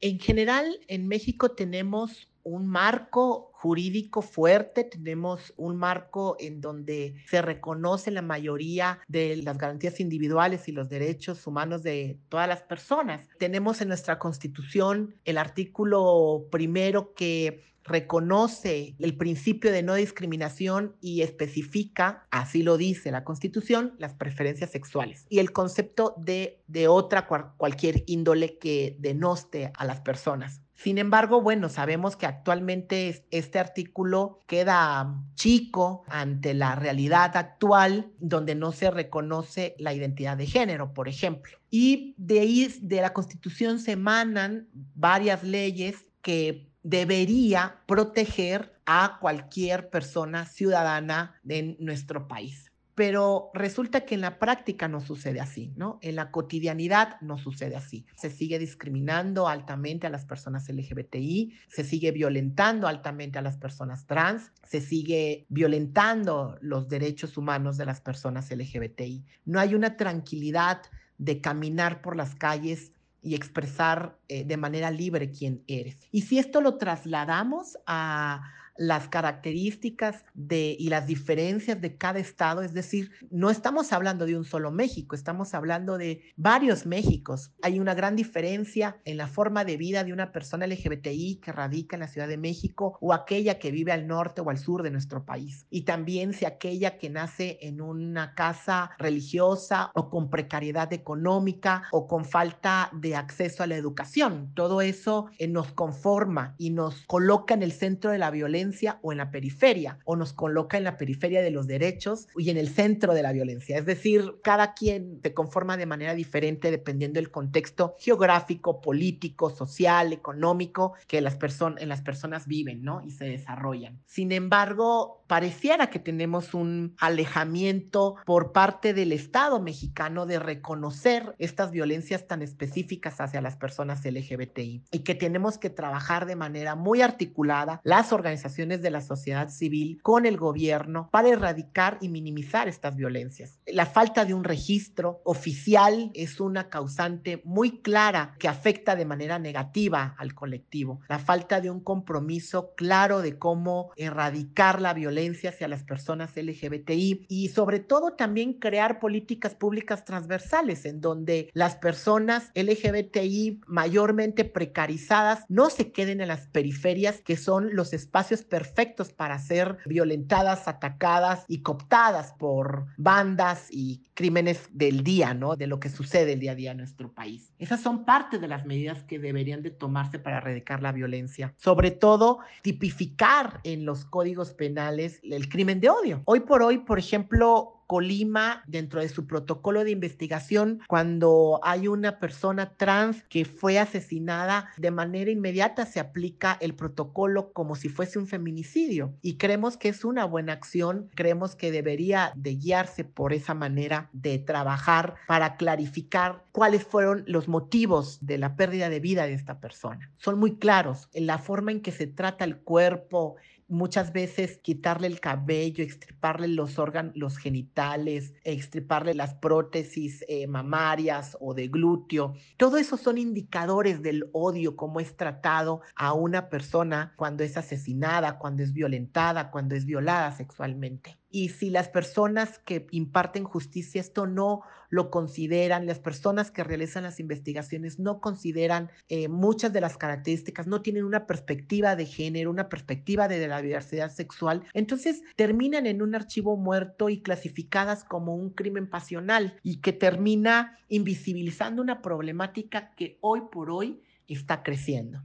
En 0.00 0.20
general, 0.20 0.78
en 0.86 1.08
México 1.08 1.50
tenemos 1.50 2.28
un 2.44 2.66
marco 2.68 3.50
jurídico 3.54 4.22
fuerte, 4.22 4.84
tenemos 4.84 5.54
un 5.56 5.76
marco 5.76 6.36
en 6.38 6.60
donde 6.60 7.14
se 7.26 7.40
reconoce 7.40 8.10
la 8.10 8.22
mayoría 8.22 9.00
de 9.08 9.36
las 9.38 9.56
garantías 9.56 10.00
individuales 10.00 10.68
y 10.68 10.72
los 10.72 10.88
derechos 10.88 11.46
humanos 11.46 11.82
de 11.82 12.18
todas 12.28 12.46
las 12.46 12.62
personas. 12.62 13.26
Tenemos 13.38 13.80
en 13.80 13.88
nuestra 13.88 14.18
constitución 14.18 15.14
el 15.24 15.38
artículo 15.38 16.46
primero 16.50 17.14
que 17.14 17.74
reconoce 17.84 18.96
el 18.98 19.16
principio 19.16 19.70
de 19.70 19.82
no 19.82 19.94
discriminación 19.94 20.96
y 21.00 21.20
especifica, 21.20 22.26
así 22.30 22.62
lo 22.62 22.76
dice 22.76 23.10
la 23.10 23.24
Constitución, 23.24 23.94
las 23.98 24.14
preferencias 24.14 24.70
sexuales 24.70 25.26
y 25.28 25.38
el 25.38 25.52
concepto 25.52 26.14
de, 26.16 26.62
de 26.66 26.88
otra 26.88 27.26
cualquier 27.26 28.02
índole 28.06 28.58
que 28.58 28.96
denoste 28.98 29.70
a 29.76 29.84
las 29.84 30.00
personas. 30.00 30.63
Sin 30.74 30.98
embargo, 30.98 31.40
bueno, 31.40 31.68
sabemos 31.68 32.16
que 32.16 32.26
actualmente 32.26 33.24
este 33.30 33.58
artículo 33.58 34.40
queda 34.46 35.14
chico 35.34 36.04
ante 36.08 36.52
la 36.52 36.74
realidad 36.74 37.36
actual 37.36 38.10
donde 38.18 38.54
no 38.54 38.72
se 38.72 38.90
reconoce 38.90 39.76
la 39.78 39.94
identidad 39.94 40.36
de 40.36 40.46
género, 40.46 40.92
por 40.92 41.08
ejemplo. 41.08 41.58
Y 41.70 42.14
de 42.18 42.40
ahí, 42.40 42.74
de 42.82 43.00
la 43.00 43.12
Constitución 43.12 43.78
se 43.78 43.92
emanan 43.92 44.68
varias 44.72 45.44
leyes 45.44 46.06
que 46.22 46.68
debería 46.82 47.80
proteger 47.86 48.74
a 48.84 49.18
cualquier 49.20 49.90
persona 49.90 50.44
ciudadana 50.44 51.40
de 51.42 51.76
nuestro 51.78 52.28
país 52.28 52.73
pero 52.94 53.50
resulta 53.54 54.02
que 54.02 54.14
en 54.14 54.20
la 54.20 54.38
práctica 54.38 54.86
no 54.86 55.00
sucede 55.00 55.40
así, 55.40 55.72
¿no? 55.76 55.98
En 56.00 56.14
la 56.14 56.30
cotidianidad 56.30 57.20
no 57.20 57.38
sucede 57.38 57.74
así. 57.74 58.06
Se 58.16 58.30
sigue 58.30 58.58
discriminando 58.58 59.48
altamente 59.48 60.06
a 60.06 60.10
las 60.10 60.24
personas 60.24 60.68
LGBTI, 60.68 61.54
se 61.68 61.84
sigue 61.84 62.12
violentando 62.12 62.86
altamente 62.86 63.38
a 63.38 63.42
las 63.42 63.56
personas 63.56 64.06
trans, 64.06 64.52
se 64.64 64.80
sigue 64.80 65.46
violentando 65.48 66.56
los 66.60 66.88
derechos 66.88 67.36
humanos 67.36 67.76
de 67.76 67.86
las 67.86 68.00
personas 68.00 68.50
LGBTI. 68.50 69.24
No 69.44 69.58
hay 69.58 69.74
una 69.74 69.96
tranquilidad 69.96 70.82
de 71.18 71.40
caminar 71.40 72.00
por 72.00 72.16
las 72.16 72.34
calles 72.36 72.92
y 73.22 73.34
expresar 73.34 74.18
eh, 74.28 74.44
de 74.44 74.56
manera 74.56 74.90
libre 74.90 75.30
quién 75.30 75.64
eres. 75.66 75.96
Y 76.12 76.22
si 76.22 76.38
esto 76.38 76.60
lo 76.60 76.76
trasladamos 76.76 77.78
a 77.86 78.42
las 78.76 79.08
características 79.08 80.24
de, 80.34 80.76
y 80.78 80.88
las 80.88 81.06
diferencias 81.06 81.80
de 81.80 81.96
cada 81.96 82.18
estado, 82.18 82.62
es 82.62 82.72
decir, 82.72 83.10
no 83.30 83.50
estamos 83.50 83.92
hablando 83.92 84.26
de 84.26 84.36
un 84.36 84.44
solo 84.44 84.70
México, 84.70 85.14
estamos 85.14 85.54
hablando 85.54 85.98
de 85.98 86.22
varios 86.36 86.86
Méxicos. 86.86 87.52
Hay 87.62 87.78
una 87.80 87.94
gran 87.94 88.16
diferencia 88.16 88.98
en 89.04 89.16
la 89.16 89.28
forma 89.28 89.64
de 89.64 89.76
vida 89.76 90.04
de 90.04 90.12
una 90.12 90.32
persona 90.32 90.66
LGBTI 90.66 91.40
que 91.42 91.52
radica 91.52 91.96
en 91.96 92.00
la 92.00 92.08
Ciudad 92.08 92.28
de 92.28 92.36
México 92.36 92.98
o 93.00 93.12
aquella 93.12 93.58
que 93.58 93.70
vive 93.70 93.92
al 93.92 94.06
norte 94.06 94.40
o 94.40 94.50
al 94.50 94.58
sur 94.58 94.82
de 94.82 94.90
nuestro 94.90 95.24
país. 95.24 95.66
Y 95.70 95.82
también 95.82 96.32
si 96.32 96.44
aquella 96.44 96.98
que 96.98 97.10
nace 97.10 97.58
en 97.62 97.80
una 97.80 98.34
casa 98.34 98.90
religiosa 98.98 99.90
o 99.94 100.10
con 100.10 100.30
precariedad 100.30 100.92
económica 100.92 101.84
o 101.92 102.06
con 102.06 102.24
falta 102.24 102.90
de 102.92 103.16
acceso 103.16 103.62
a 103.62 103.66
la 103.66 103.76
educación. 103.76 104.52
Todo 104.54 104.80
eso 104.80 105.26
eh, 105.38 105.48
nos 105.48 105.72
conforma 105.72 106.54
y 106.58 106.70
nos 106.70 107.04
coloca 107.06 107.54
en 107.54 107.62
el 107.62 107.72
centro 107.72 108.10
de 108.10 108.18
la 108.18 108.30
violencia 108.30 108.63
o 109.02 109.12
en 109.12 109.18
la 109.18 109.30
periferia, 109.30 109.98
o 110.04 110.16
nos 110.16 110.32
coloca 110.32 110.76
en 110.76 110.84
la 110.84 110.96
periferia 110.96 111.42
de 111.42 111.50
los 111.50 111.66
derechos 111.66 112.28
y 112.36 112.50
en 112.50 112.56
el 112.56 112.68
centro 112.68 113.14
de 113.14 113.22
la 113.22 113.32
violencia. 113.32 113.78
Es 113.78 113.86
decir, 113.86 114.36
cada 114.42 114.74
quien 114.74 115.20
se 115.22 115.34
conforma 115.34 115.76
de 115.76 115.86
manera 115.86 116.14
diferente 116.14 116.70
dependiendo 116.70 117.18
del 117.18 117.30
contexto 117.30 117.94
geográfico, 117.98 118.80
político, 118.80 119.50
social, 119.50 120.12
económico 120.12 120.94
que 121.06 121.20
las 121.20 121.38
en 121.78 121.88
las 121.88 122.00
personas 122.00 122.46
viven, 122.46 122.82
¿no? 122.82 123.02
Y 123.04 123.10
se 123.10 123.26
desarrollan. 123.26 124.00
Sin 124.06 124.32
embargo, 124.32 125.24
pareciera 125.26 125.88
que 125.88 125.98
tenemos 125.98 126.54
un 126.54 126.94
alejamiento 126.98 128.16
por 128.24 128.52
parte 128.52 128.94
del 128.94 129.12
Estado 129.12 129.60
mexicano 129.60 130.26
de 130.26 130.38
reconocer 130.38 131.34
estas 131.38 131.70
violencias 131.70 132.26
tan 132.26 132.42
específicas 132.42 133.20
hacia 133.20 133.40
las 133.40 133.56
personas 133.56 134.04
LGBTI 134.04 134.84
y 134.90 134.98
que 135.00 135.14
tenemos 135.14 135.58
que 135.58 135.70
trabajar 135.70 136.26
de 136.26 136.36
manera 136.36 136.74
muy 136.74 137.02
articulada 137.02 137.80
las 137.84 138.12
organizaciones 138.12 138.53
de 138.54 138.90
la 138.90 139.00
sociedad 139.00 139.48
civil 139.50 139.98
con 140.00 140.26
el 140.26 140.36
gobierno 140.36 141.08
para 141.10 141.28
erradicar 141.28 141.98
y 142.00 142.08
minimizar 142.08 142.68
estas 142.68 142.94
violencias. 142.94 143.58
La 143.66 143.84
falta 143.84 144.24
de 144.24 144.32
un 144.32 144.44
registro 144.44 145.20
oficial 145.24 146.12
es 146.14 146.38
una 146.38 146.68
causante 146.68 147.42
muy 147.44 147.82
clara 147.82 148.36
que 148.38 148.46
afecta 148.46 148.94
de 148.94 149.06
manera 149.06 149.40
negativa 149.40 150.14
al 150.18 150.34
colectivo. 150.34 151.00
La 151.08 151.18
falta 151.18 151.60
de 151.60 151.70
un 151.70 151.80
compromiso 151.80 152.74
claro 152.76 153.22
de 153.22 153.38
cómo 153.38 153.90
erradicar 153.96 154.80
la 154.80 154.94
violencia 154.94 155.50
hacia 155.50 155.66
las 155.66 155.82
personas 155.82 156.30
LGBTI 156.36 157.26
y 157.28 157.48
sobre 157.48 157.80
todo 157.80 158.12
también 158.12 158.52
crear 158.52 159.00
políticas 159.00 159.56
públicas 159.56 160.04
transversales 160.04 160.84
en 160.84 161.00
donde 161.00 161.50
las 161.54 161.74
personas 161.74 162.52
LGBTI 162.54 163.62
mayormente 163.66 164.44
precarizadas 164.44 165.44
no 165.48 165.70
se 165.70 165.90
queden 165.90 166.20
en 166.20 166.28
las 166.28 166.46
periferias 166.46 167.20
que 167.20 167.36
son 167.36 167.74
los 167.74 167.92
espacios 167.92 168.43
perfectos 168.44 169.12
para 169.12 169.38
ser 169.38 169.78
violentadas, 169.86 170.68
atacadas 170.68 171.44
y 171.48 171.62
cooptadas 171.62 172.32
por 172.38 172.86
bandas 172.96 173.68
y 173.70 174.02
crímenes 174.14 174.68
del 174.72 175.02
día, 175.02 175.34
¿no? 175.34 175.56
De 175.56 175.66
lo 175.66 175.80
que 175.80 175.88
sucede 175.88 176.34
el 176.34 176.40
día 176.40 176.52
a 176.52 176.54
día 176.54 176.70
en 176.72 176.78
nuestro 176.78 177.12
país. 177.12 177.52
Esas 177.58 177.80
son 177.80 178.04
parte 178.04 178.38
de 178.38 178.48
las 178.48 178.66
medidas 178.66 179.02
que 179.04 179.18
deberían 179.18 179.62
de 179.62 179.70
tomarse 179.70 180.18
para 180.18 180.38
erradicar 180.38 180.82
la 180.82 180.92
violencia. 180.92 181.54
Sobre 181.56 181.90
todo, 181.90 182.40
tipificar 182.62 183.60
en 183.64 183.84
los 183.84 184.04
códigos 184.04 184.52
penales 184.52 185.20
el 185.22 185.48
crimen 185.48 185.80
de 185.80 185.90
odio. 185.90 186.22
Hoy 186.24 186.40
por 186.40 186.62
hoy, 186.62 186.78
por 186.78 186.98
ejemplo, 186.98 187.83
Colima 187.86 188.62
dentro 188.66 189.00
de 189.00 189.08
su 189.08 189.26
protocolo 189.26 189.84
de 189.84 189.90
investigación 189.90 190.80
cuando 190.88 191.60
hay 191.62 191.88
una 191.88 192.18
persona 192.18 192.74
trans 192.76 193.24
que 193.28 193.44
fue 193.44 193.78
asesinada 193.78 194.68
de 194.76 194.90
manera 194.90 195.30
inmediata 195.30 195.86
se 195.86 196.00
aplica 196.00 196.56
el 196.60 196.74
protocolo 196.74 197.52
como 197.52 197.76
si 197.76 197.88
fuese 197.88 198.18
un 198.18 198.26
feminicidio 198.26 199.14
y 199.22 199.36
creemos 199.36 199.76
que 199.76 199.88
es 199.88 200.04
una 200.04 200.24
buena 200.24 200.52
acción, 200.52 201.10
creemos 201.14 201.56
que 201.56 201.70
debería 201.70 202.32
de 202.34 202.56
guiarse 202.56 203.04
por 203.04 203.32
esa 203.32 203.54
manera 203.54 204.08
de 204.12 204.38
trabajar 204.38 205.16
para 205.26 205.56
clarificar 205.56 206.44
cuáles 206.52 206.84
fueron 206.84 207.24
los 207.26 207.48
motivos 207.48 208.18
de 208.20 208.38
la 208.38 208.56
pérdida 208.56 208.88
de 208.88 209.00
vida 209.00 209.26
de 209.26 209.34
esta 209.34 209.60
persona. 209.60 210.10
Son 210.16 210.38
muy 210.38 210.56
claros 210.56 211.08
en 211.12 211.26
la 211.26 211.38
forma 211.38 211.72
en 211.72 211.80
que 211.80 211.92
se 211.92 212.06
trata 212.06 212.44
el 212.44 212.58
cuerpo, 212.58 213.36
muchas 213.68 214.12
veces 214.12 214.58
quitarle 214.58 215.06
el 215.06 215.20
cabello, 215.20 215.82
extriparle 215.82 216.48
los 216.48 216.78
órganos, 216.78 217.16
los 217.16 217.38
genitales, 217.38 218.34
extriparle 218.44 219.14
las 219.14 219.34
prótesis 219.34 220.24
eh, 220.28 220.46
mamarias 220.46 221.36
o 221.40 221.54
de 221.54 221.68
glúteo. 221.68 222.34
Todo 222.56 222.76
eso 222.76 222.96
son 222.96 223.18
indicadores 223.18 224.02
del 224.02 224.28
odio, 224.32 224.76
cómo 224.76 225.00
es 225.00 225.16
tratado 225.16 225.80
a 225.96 226.12
una 226.12 226.48
persona 226.48 227.14
cuando 227.16 227.44
es 227.44 227.56
asesinada, 227.56 228.38
cuando 228.38 228.62
es 228.62 228.72
violentada, 228.72 229.50
cuando 229.50 229.74
es 229.74 229.86
violada 229.86 230.32
sexualmente 230.32 231.18
y 231.34 231.48
si 231.48 231.68
las 231.68 231.88
personas 231.88 232.60
que 232.60 232.86
imparten 232.92 233.42
justicia 233.42 234.00
esto 234.00 234.24
no 234.24 234.62
lo 234.88 235.10
consideran, 235.10 235.84
las 235.84 235.98
personas 235.98 236.52
que 236.52 236.62
realizan 236.62 237.02
las 237.02 237.18
investigaciones 237.18 237.98
no 237.98 238.20
consideran 238.20 238.92
eh, 239.08 239.26
muchas 239.26 239.72
de 239.72 239.80
las 239.80 239.96
características, 239.96 240.68
no 240.68 240.80
tienen 240.80 241.02
una 241.02 241.26
perspectiva 241.26 241.96
de 241.96 242.06
género, 242.06 242.52
una 242.52 242.68
perspectiva 242.68 243.26
de 243.26 243.48
la 243.48 243.60
diversidad 243.60 244.12
sexual, 244.12 244.62
entonces 244.74 245.24
terminan 245.34 245.86
en 245.86 246.02
un 246.02 246.14
archivo 246.14 246.56
muerto 246.56 247.08
y 247.08 247.20
clasificadas 247.20 248.04
como 248.04 248.36
un 248.36 248.50
crimen 248.50 248.88
pasional 248.88 249.58
y 249.64 249.78
que 249.80 249.92
termina 249.92 250.78
invisibilizando 250.88 251.82
una 251.82 252.00
problemática 252.00 252.92
que 252.94 253.18
hoy 253.22 253.42
por 253.50 253.70
hoy 253.70 254.00
está 254.28 254.62
creciendo. 254.62 255.24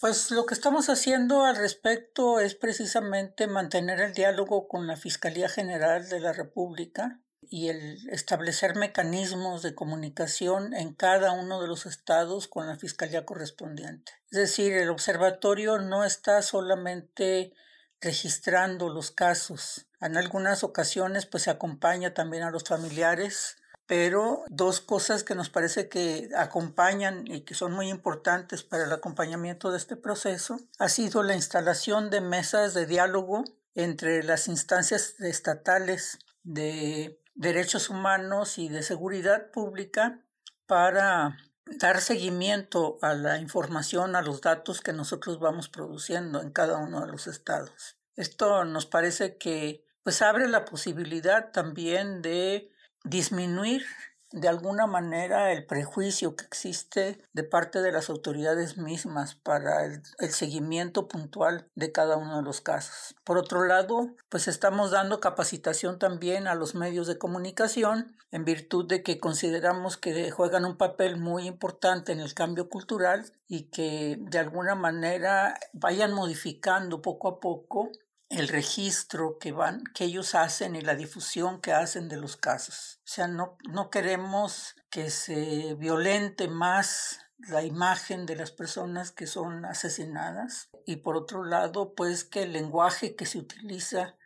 Pues 0.00 0.30
lo 0.30 0.46
que 0.46 0.54
estamos 0.54 0.88
haciendo 0.90 1.44
al 1.44 1.56
respecto 1.56 2.38
es 2.38 2.54
precisamente 2.54 3.48
mantener 3.48 4.00
el 4.00 4.14
diálogo 4.14 4.68
con 4.68 4.86
la 4.86 4.96
Fiscalía 4.96 5.48
General 5.48 6.08
de 6.08 6.20
la 6.20 6.32
República 6.32 7.20
y 7.40 7.68
el 7.68 8.08
establecer 8.08 8.76
mecanismos 8.76 9.62
de 9.62 9.74
comunicación 9.74 10.72
en 10.72 10.94
cada 10.94 11.32
uno 11.32 11.60
de 11.60 11.66
los 11.66 11.84
estados 11.84 12.46
con 12.46 12.68
la 12.68 12.76
Fiscalía 12.76 13.26
correspondiente. 13.26 14.12
Es 14.30 14.38
decir, 14.38 14.72
el 14.72 14.90
observatorio 14.90 15.78
no 15.78 16.04
está 16.04 16.42
solamente 16.42 17.52
registrando 18.00 18.90
los 18.90 19.10
casos. 19.10 19.86
En 20.00 20.16
algunas 20.16 20.62
ocasiones 20.62 21.26
pues 21.26 21.42
se 21.42 21.50
acompaña 21.50 22.14
también 22.14 22.44
a 22.44 22.52
los 22.52 22.62
familiares 22.62 23.56
pero 23.88 24.44
dos 24.50 24.82
cosas 24.82 25.24
que 25.24 25.34
nos 25.34 25.48
parece 25.48 25.88
que 25.88 26.28
acompañan 26.36 27.26
y 27.26 27.40
que 27.40 27.54
son 27.54 27.72
muy 27.72 27.88
importantes 27.88 28.62
para 28.62 28.84
el 28.84 28.92
acompañamiento 28.92 29.70
de 29.70 29.78
este 29.78 29.96
proceso 29.96 30.60
ha 30.78 30.90
sido 30.90 31.22
la 31.22 31.34
instalación 31.34 32.10
de 32.10 32.20
mesas 32.20 32.74
de 32.74 32.84
diálogo 32.84 33.44
entre 33.74 34.22
las 34.22 34.46
instancias 34.46 35.18
estatales 35.20 36.18
de 36.42 37.18
derechos 37.34 37.88
humanos 37.88 38.58
y 38.58 38.68
de 38.68 38.82
seguridad 38.82 39.50
pública 39.52 40.20
para 40.66 41.38
dar 41.64 42.02
seguimiento 42.02 42.98
a 43.00 43.14
la 43.14 43.38
información, 43.38 44.16
a 44.16 44.22
los 44.22 44.42
datos 44.42 44.82
que 44.82 44.92
nosotros 44.92 45.40
vamos 45.40 45.70
produciendo 45.70 46.42
en 46.42 46.50
cada 46.50 46.76
uno 46.76 47.00
de 47.00 47.06
los 47.06 47.26
estados. 47.26 47.96
Esto 48.16 48.66
nos 48.66 48.84
parece 48.84 49.38
que 49.38 49.86
pues 50.02 50.20
abre 50.20 50.46
la 50.46 50.66
posibilidad 50.66 51.52
también 51.52 52.20
de 52.20 52.70
disminuir 53.04 53.84
de 54.32 54.48
alguna 54.48 54.86
manera 54.86 55.52
el 55.52 55.64
prejuicio 55.64 56.36
que 56.36 56.44
existe 56.44 57.18
de 57.32 57.44
parte 57.44 57.80
de 57.80 57.92
las 57.92 58.10
autoridades 58.10 58.76
mismas 58.76 59.34
para 59.34 59.84
el, 59.84 60.02
seguimiento 60.30 61.08
puntual 61.08 61.66
de 61.74 61.92
cada 61.92 62.16
uno 62.16 62.36
de 62.36 62.42
los 62.42 62.60
casos. 62.60 63.14
Por 63.24 63.38
otro 63.38 63.64
lado, 63.64 64.14
pues 64.28 64.46
estamos 64.46 64.90
dando 64.90 65.20
capacitación 65.20 65.98
también 65.98 66.46
a 66.46 66.54
los 66.54 66.74
medios 66.74 67.06
de 67.06 67.18
comunicación 67.18 68.16
en 68.30 68.44
virtud 68.44 68.86
de 68.86 69.02
que 69.02 69.18
consideramos 69.18 69.96
que 69.96 70.30
juegan 70.30 70.66
un 70.66 70.76
papel 70.76 71.16
muy 71.16 71.46
importante 71.46 72.12
en 72.12 72.20
el 72.20 72.34
cambio 72.34 72.68
cultural 72.68 73.32
y 73.48 73.64
que 73.64 74.18
de 74.20 74.38
alguna 74.38 74.74
manera 74.74 75.58
vayan 75.72 76.12
modificando 76.12 77.00
poco 77.00 77.28
a 77.28 77.40
poco 77.40 77.90
el 78.38 78.48
registro 78.48 79.38
que 79.38 79.52
van, 79.52 79.84
que 79.94 80.04
ellos 80.04 80.34
hacen 80.34 80.76
y 80.76 80.80
la 80.80 80.94
difusión 80.94 81.60
que 81.60 81.72
hacen 81.72 82.08
de 82.08 82.16
los 82.16 82.36
casos. 82.36 83.00
O 83.04 83.08
sea, 83.08 83.26
no, 83.26 83.56
no 83.68 83.90
queremos 83.90 84.76
que 84.90 85.10
se 85.10 85.74
violente 85.74 86.48
más 86.48 87.20
la 87.38 87.62
imagen 87.62 88.26
de 88.26 88.36
las 88.36 88.50
personas 88.50 89.12
que 89.12 89.26
son 89.26 89.64
asesinadas 89.64 90.70
y 90.86 90.96
por 90.96 91.16
otro 91.16 91.44
lado, 91.44 91.94
pues 91.94 92.24
que 92.24 92.42
el 92.42 92.52
lenguaje 92.52 93.14
que 93.14 93.26
se 93.26 93.38
utiliza 93.38 94.16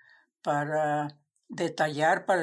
para 0.42 1.18
detallar, 1.48 2.24
para 2.24 2.42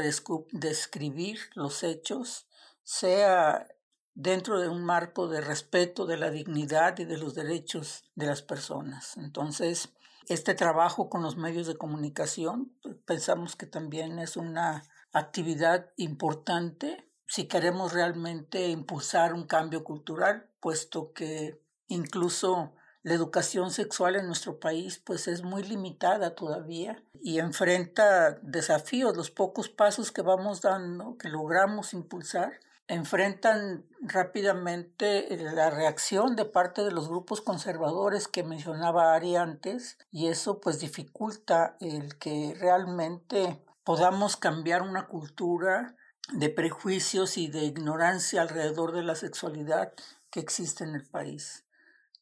describir 0.52 1.40
los 1.56 1.84
hechos, 1.84 2.48
sea 2.84 3.68
dentro 4.14 4.60
de 4.60 4.68
un 4.68 4.84
marco 4.84 5.28
de 5.28 5.42
respeto 5.42 6.06
de 6.06 6.18
la 6.18 6.30
dignidad 6.30 7.00
y 7.00 7.06
de 7.06 7.18
los 7.18 7.36
derechos 7.36 8.04
de 8.16 8.28
las 8.28 8.42
personas. 8.42 9.18
Entonces, 9.18 9.90
este 10.30 10.54
trabajo 10.54 11.10
con 11.10 11.24
los 11.24 11.38
medios 11.38 11.68
de 11.68 11.76
comunicación 11.76 12.72
pues, 12.84 12.96
pensamos 13.06 13.56
que 13.56 13.66
también 13.66 14.20
es 14.20 14.38
una 14.38 14.84
actividad 15.12 15.90
importante. 15.98 17.10
Si 17.28 17.48
queremos 17.48 17.94
realmente 17.94 18.70
impulsar 18.70 19.34
un 19.34 19.46
cambio 19.46 19.84
cultural, 19.84 20.48
puesto 20.60 21.14
que 21.14 21.60
incluso 21.88 22.74
la 23.02 23.16
educación 23.16 23.72
sexual 23.72 24.16
en 24.16 24.28
nuestro 24.28 24.60
país 24.60 25.02
pues 25.04 25.28
es 25.28 25.42
muy 25.42 25.64
limitada 25.64 26.36
todavía 26.36 27.04
y 27.22 27.40
enfrenta 27.40 28.34
desafíos, 28.44 29.18
los 29.18 29.32
pocos 29.32 29.68
pasos 29.68 30.12
que 30.12 30.22
vamos 30.22 30.62
dando, 30.62 31.18
que 31.18 31.30
logramos 31.30 31.94
impulsar, 31.94 32.60
enfrentan 32.90 33.86
rápidamente 34.02 35.34
eh, 35.34 35.38
la 35.54 35.70
reacción 35.70 36.36
de 36.36 36.46
parte 36.46 36.84
de 36.84 36.92
los 36.92 37.08
grupos 37.08 37.40
conservadores 37.40 38.28
que 38.28 38.44
mencionaba 38.44 39.14
Ari 39.14 39.36
antes 39.36 39.98
y 40.12 40.28
eso 40.28 40.60
pues 40.60 40.80
dificulta 40.80 41.78
el 41.80 42.18
que 42.18 42.56
realmente 42.60 43.64
podamos 43.84 44.38
cambiar 44.38 44.82
una 44.82 45.08
cultura 45.08 45.96
de 46.34 46.50
prejuicios 46.50 47.38
y 47.38 47.48
de 47.48 47.64
ignorancia 47.64 48.42
alrededor 48.42 48.92
de 48.92 49.04
la 49.04 49.16
sexualidad 49.16 49.94
que 50.32 50.40
existe 50.40 50.84
en 50.84 50.96
el 50.96 51.06
país. 51.06 51.66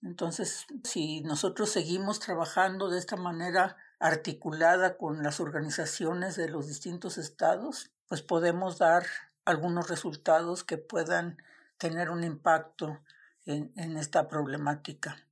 Entonces, 0.01 0.65
si 0.83 1.21
nosotros 1.21 1.69
seguimos 1.69 2.19
trabajando 2.19 2.89
de 2.89 3.00
esta 3.00 3.15
manera 3.15 3.77
articulada 4.00 4.97
con 4.97 5.24
las 5.24 5.39
organizaciones 5.39 6.36
de 6.36 6.50
los 6.50 6.67
distintos 6.67 7.17
estados, 7.17 7.91
pues 8.07 8.21
podemos 8.21 8.77
dar 8.77 9.05
algunos 9.48 9.89
resultados 9.89 10.66
que 10.66 10.77
puedan 10.77 11.42
tener 11.77 12.10
un 12.10 12.25
impacto 12.25 13.00
en, 13.46 13.98
esta 13.98 14.27
problemática. 14.27 15.25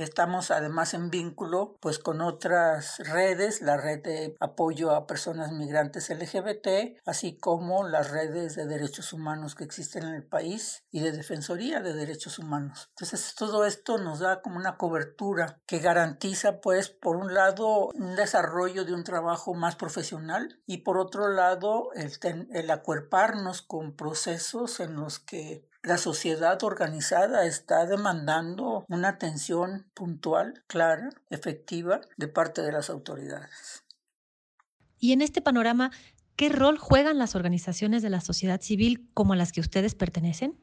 Estamos 0.00 0.50
además 0.50 0.94
en 0.94 1.10
vínculo 1.10 1.76
pues 1.78 1.98
con 1.98 2.22
otras 2.22 2.98
redes, 3.00 3.60
la 3.60 3.76
red 3.76 4.02
de 4.02 4.34
apoyo 4.40 4.92
a 4.92 5.06
personas 5.06 5.52
migrantes 5.52 6.08
LGBT, 6.08 6.98
así 7.04 7.36
como 7.36 7.86
las 7.86 8.10
redes 8.10 8.54
de 8.54 8.64
derechos 8.64 9.12
humanos 9.12 9.54
que 9.54 9.64
existen 9.64 10.04
en 10.04 10.14
el 10.14 10.24
país 10.24 10.84
y 10.90 11.00
de 11.00 11.12
defensoría 11.12 11.80
de 11.80 11.92
derechos 11.92 12.38
humanos. 12.38 12.88
Entonces 12.96 13.34
todo 13.34 13.66
esto 13.66 13.98
nos 13.98 14.20
da 14.20 14.40
como 14.40 14.56
una 14.56 14.78
cobertura 14.78 15.60
que 15.66 15.80
garantiza 15.80 16.62
pues 16.62 16.88
por 16.88 17.16
un 17.16 17.34
lado 17.34 17.90
un 17.92 18.16
desarrollo 18.16 18.86
de 18.86 18.94
un 18.94 19.04
trabajo 19.04 19.52
más 19.52 19.76
profesional 19.76 20.62
y 20.64 20.78
por 20.78 20.96
otro 20.96 21.28
lado 21.28 21.90
el, 21.94 22.10
el 22.52 22.70
acuerparnos 22.70 23.60
con 23.60 23.94
procesos 23.94 24.80
en 24.80 24.94
los 24.94 25.18
que 25.18 25.68
la 25.82 25.96
sociedad 25.96 26.62
organizada 26.62 27.46
está 27.46 27.86
demandando 27.86 28.84
una 28.88 29.08
atención 29.08 29.86
puntual, 29.94 30.62
clara, 30.66 31.10
efectiva 31.30 32.00
de 32.16 32.28
parte 32.28 32.62
de 32.62 32.72
las 32.72 32.90
autoridades. 32.90 33.84
Y 34.98 35.12
en 35.12 35.22
este 35.22 35.40
panorama, 35.40 35.90
¿qué 36.36 36.50
rol 36.50 36.76
juegan 36.76 37.18
las 37.18 37.34
organizaciones 37.34 38.02
de 38.02 38.10
la 38.10 38.20
sociedad 38.20 38.60
civil 38.60 39.08
como 39.14 39.34
las 39.34 39.52
que 39.52 39.60
ustedes 39.60 39.94
pertenecen? 39.94 40.58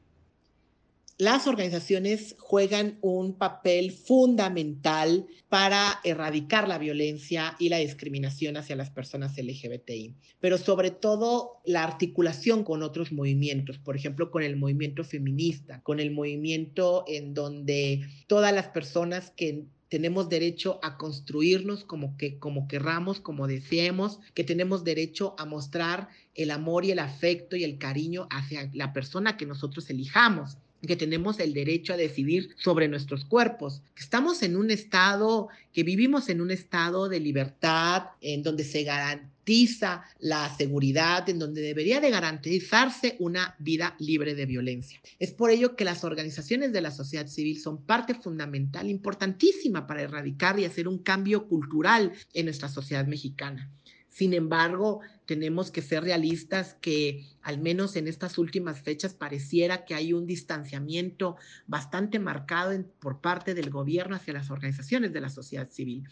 Las 1.18 1.48
organizaciones 1.48 2.36
juegan 2.38 2.96
un 3.00 3.36
papel 3.36 3.90
fundamental 3.90 5.26
para 5.48 5.98
erradicar 6.04 6.68
la 6.68 6.78
violencia 6.78 7.56
y 7.58 7.70
la 7.70 7.78
discriminación 7.78 8.56
hacia 8.56 8.76
las 8.76 8.90
personas 8.90 9.36
LGBTI, 9.36 10.14
pero 10.38 10.58
sobre 10.58 10.92
todo 10.92 11.60
la 11.64 11.82
articulación 11.82 12.62
con 12.62 12.84
otros 12.84 13.10
movimientos, 13.10 13.78
por 13.78 13.96
ejemplo, 13.96 14.30
con 14.30 14.44
el 14.44 14.56
movimiento 14.56 15.02
feminista, 15.02 15.82
con 15.82 15.98
el 15.98 16.12
movimiento 16.12 17.04
en 17.08 17.34
donde 17.34 18.06
todas 18.28 18.54
las 18.54 18.68
personas 18.68 19.32
que 19.32 19.64
tenemos 19.88 20.28
derecho 20.28 20.78
a 20.84 20.98
construirnos 20.98 21.82
como 21.82 22.16
que 22.16 22.38
como 22.38 22.68
querramos, 22.68 23.20
como 23.20 23.48
deseemos, 23.48 24.20
que 24.34 24.44
tenemos 24.44 24.84
derecho 24.84 25.34
a 25.36 25.46
mostrar 25.46 26.10
el 26.36 26.52
amor 26.52 26.84
y 26.84 26.92
el 26.92 27.00
afecto 27.00 27.56
y 27.56 27.64
el 27.64 27.78
cariño 27.78 28.28
hacia 28.30 28.70
la 28.72 28.92
persona 28.92 29.36
que 29.36 29.46
nosotros 29.46 29.90
elijamos 29.90 30.58
que 30.86 30.96
tenemos 30.96 31.40
el 31.40 31.54
derecho 31.54 31.92
a 31.92 31.96
decidir 31.96 32.50
sobre 32.56 32.88
nuestros 32.88 33.24
cuerpos, 33.24 33.82
estamos 33.96 34.42
en 34.42 34.56
un 34.56 34.70
estado, 34.70 35.48
que 35.72 35.82
vivimos 35.82 36.28
en 36.28 36.40
un 36.40 36.50
estado 36.50 37.08
de 37.08 37.20
libertad, 37.20 38.04
en 38.20 38.42
donde 38.42 38.64
se 38.64 38.84
garantiza 38.84 40.04
la 40.20 40.54
seguridad, 40.56 41.28
en 41.28 41.38
donde 41.38 41.62
debería 41.62 42.00
de 42.00 42.10
garantizarse 42.10 43.16
una 43.18 43.56
vida 43.58 43.96
libre 43.98 44.34
de 44.34 44.46
violencia. 44.46 45.00
Es 45.18 45.32
por 45.32 45.50
ello 45.50 45.74
que 45.74 45.84
las 45.84 46.04
organizaciones 46.04 46.72
de 46.72 46.80
la 46.80 46.90
sociedad 46.90 47.26
civil 47.26 47.60
son 47.60 47.82
parte 47.82 48.14
fundamental, 48.14 48.88
importantísima 48.88 49.86
para 49.86 50.02
erradicar 50.02 50.58
y 50.60 50.64
hacer 50.64 50.86
un 50.86 50.98
cambio 50.98 51.48
cultural 51.48 52.12
en 52.34 52.44
nuestra 52.44 52.68
sociedad 52.68 53.06
mexicana. 53.06 53.70
Sin 54.18 54.34
embargo, 54.34 54.98
tenemos 55.26 55.70
que 55.70 55.80
ser 55.80 56.02
realistas 56.02 56.74
que 56.80 57.24
al 57.40 57.60
menos 57.60 57.94
en 57.94 58.08
estas 58.08 58.36
últimas 58.36 58.80
fechas 58.82 59.14
pareciera 59.14 59.84
que 59.84 59.94
hay 59.94 60.12
un 60.12 60.26
distanciamiento 60.26 61.36
bastante 61.68 62.18
marcado 62.18 62.84
por 62.98 63.20
parte 63.20 63.54
del 63.54 63.70
gobierno 63.70 64.16
hacia 64.16 64.34
las 64.34 64.50
organizaciones 64.50 65.12
de 65.12 65.20
la 65.20 65.28
sociedad 65.28 65.70
civil. 65.70 66.02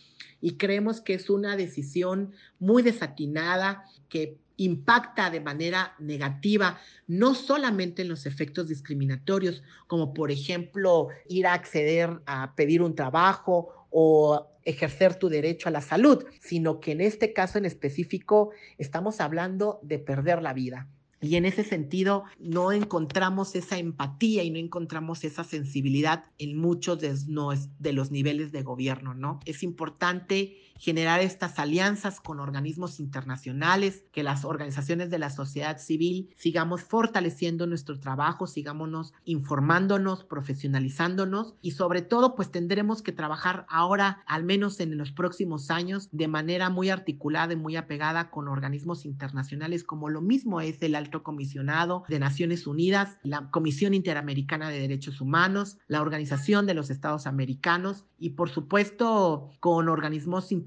Y 0.41 0.53
creemos 0.53 1.01
que 1.01 1.15
es 1.15 1.29
una 1.31 1.57
decisión 1.57 2.31
muy 2.61 2.85
desatinada 2.85 3.83
que 4.09 4.39
impacta 4.57 5.29
de 5.29 5.41
manera 5.41 5.97
negativa, 5.99 6.79
no 7.09 7.35
solamente 7.35 8.03
en 8.03 8.09
los 8.09 8.25
efectos 8.25 8.69
discriminatorios, 8.69 9.65
como 9.89 10.15
por 10.15 10.31
ejemplo 10.31 11.09
ir 11.29 11.49
a 11.49 11.55
acceder 11.55 12.21
a 12.25 12.55
pedir 12.55 12.83
un 12.83 12.95
trabajo 12.95 13.86
o 13.99 14.47
ejercer 14.65 15.15
tu 15.15 15.31
derecho 15.31 15.71
a 15.71 15.73
la 15.73 15.81
salud, 15.81 16.27
sino 16.43 16.81
que 16.81 16.93
en 16.93 17.01
este 17.01 17.33
caso 17.33 17.57
en 17.57 17.65
específico 17.65 18.51
estamos 18.77 19.23
hablando 19.23 19.81
de 19.83 19.99
perder 19.99 20.43
la 20.43 20.53
vida. 20.53 20.87
Y 21.23 21.37
en 21.37 21.47
ese 21.47 21.65
sentido 21.65 22.25
no 22.39 22.73
encontramos 22.73 23.55
esa 23.55 23.79
empatía 23.79 24.43
y 24.43 24.51
no 24.51 24.59
encontramos 24.59 25.25
esa 25.25 25.45
sensibilidad 25.45 26.25
en 26.37 26.59
muchos 26.59 27.01
de, 27.01 27.93
los 27.95 28.11
niveles 28.11 28.53
de 28.53 28.63
gobierno, 28.63 29.15
¿no? 29.15 29.41
Es 29.47 29.63
importante 29.63 30.59
generar 30.79 31.21
estas 31.21 31.59
alianzas 31.59 32.21
con 32.21 32.41
organismos 32.41 33.01
internacionales, 33.01 34.05
que 34.13 34.23
las 34.23 34.45
organizaciones 34.45 35.11
de 35.11 35.19
la 35.19 35.31
sociedad 35.31 35.79
civil 35.79 36.35
sigamos 36.37 36.83
fortaleciendo 36.83 37.67
nuestro 37.67 37.99
trabajo, 37.99 38.47
sigámonos 38.47 39.13
informándonos, 39.25 40.25
profesionalizándonos 40.25 41.55
y 41.63 41.73
sobre 41.73 42.03
todo 42.03 42.35
pues 42.35 42.51
tendremos 42.51 43.03
que 43.03 43.13
trabajar 43.13 43.67
ahora, 43.69 44.23
al 44.27 44.45
menos 44.45 44.81
en 44.81 44.97
los 44.97 45.13
próximos 45.13 45.71
años, 45.71 46.09
de 46.13 46.29
manera 46.29 46.71
muy 46.71 46.91
articulada 46.91 47.53
y 47.53 47.57
muy 47.57 47.77
apegada 47.77 48.31
con 48.31 48.49
organismos 48.49 49.05
internacionales 49.05 49.85
como 49.85 50.09
lo 50.09 50.21
mismo 50.21 50.61
es 50.61 50.83
el 50.83 50.95
Alto 50.95 51.23
Comisionado 51.23 52.05
de 52.09 52.19
Naciones 52.19 52.67
Unidas, 52.67 53.17
la 53.23 53.51
Comisión 53.51 53.95
Interamericana 53.95 54.69
de 54.71 54.81
Derechos 54.81 55.21
Humanos, 55.21 55.79
la 55.89 56.03
Organización 56.03 56.67
de 56.67 56.75
los 56.75 56.91
Estados 56.91 57.27
Americanos 57.27 58.05
y 58.19 58.31
por 58.31 58.51
supuesto 58.51 59.51
con 59.61 59.89
organismos 59.89 60.53
internacionales 60.53 60.66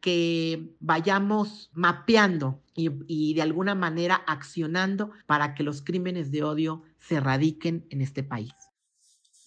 que 0.00 0.74
vayamos 0.80 1.70
mapeando 1.74 2.62
y, 2.74 3.34
de 3.34 3.42
alguna 3.42 3.74
manera 3.74 4.22
accionando 4.26 5.10
para 5.26 5.54
que 5.54 5.62
los 5.62 5.82
crímenes 5.82 6.30
de 6.30 6.42
odio 6.42 6.82
se 6.98 7.16
erradiquen 7.16 7.86
en 7.90 8.00
este 8.00 8.22
país. 8.22 8.52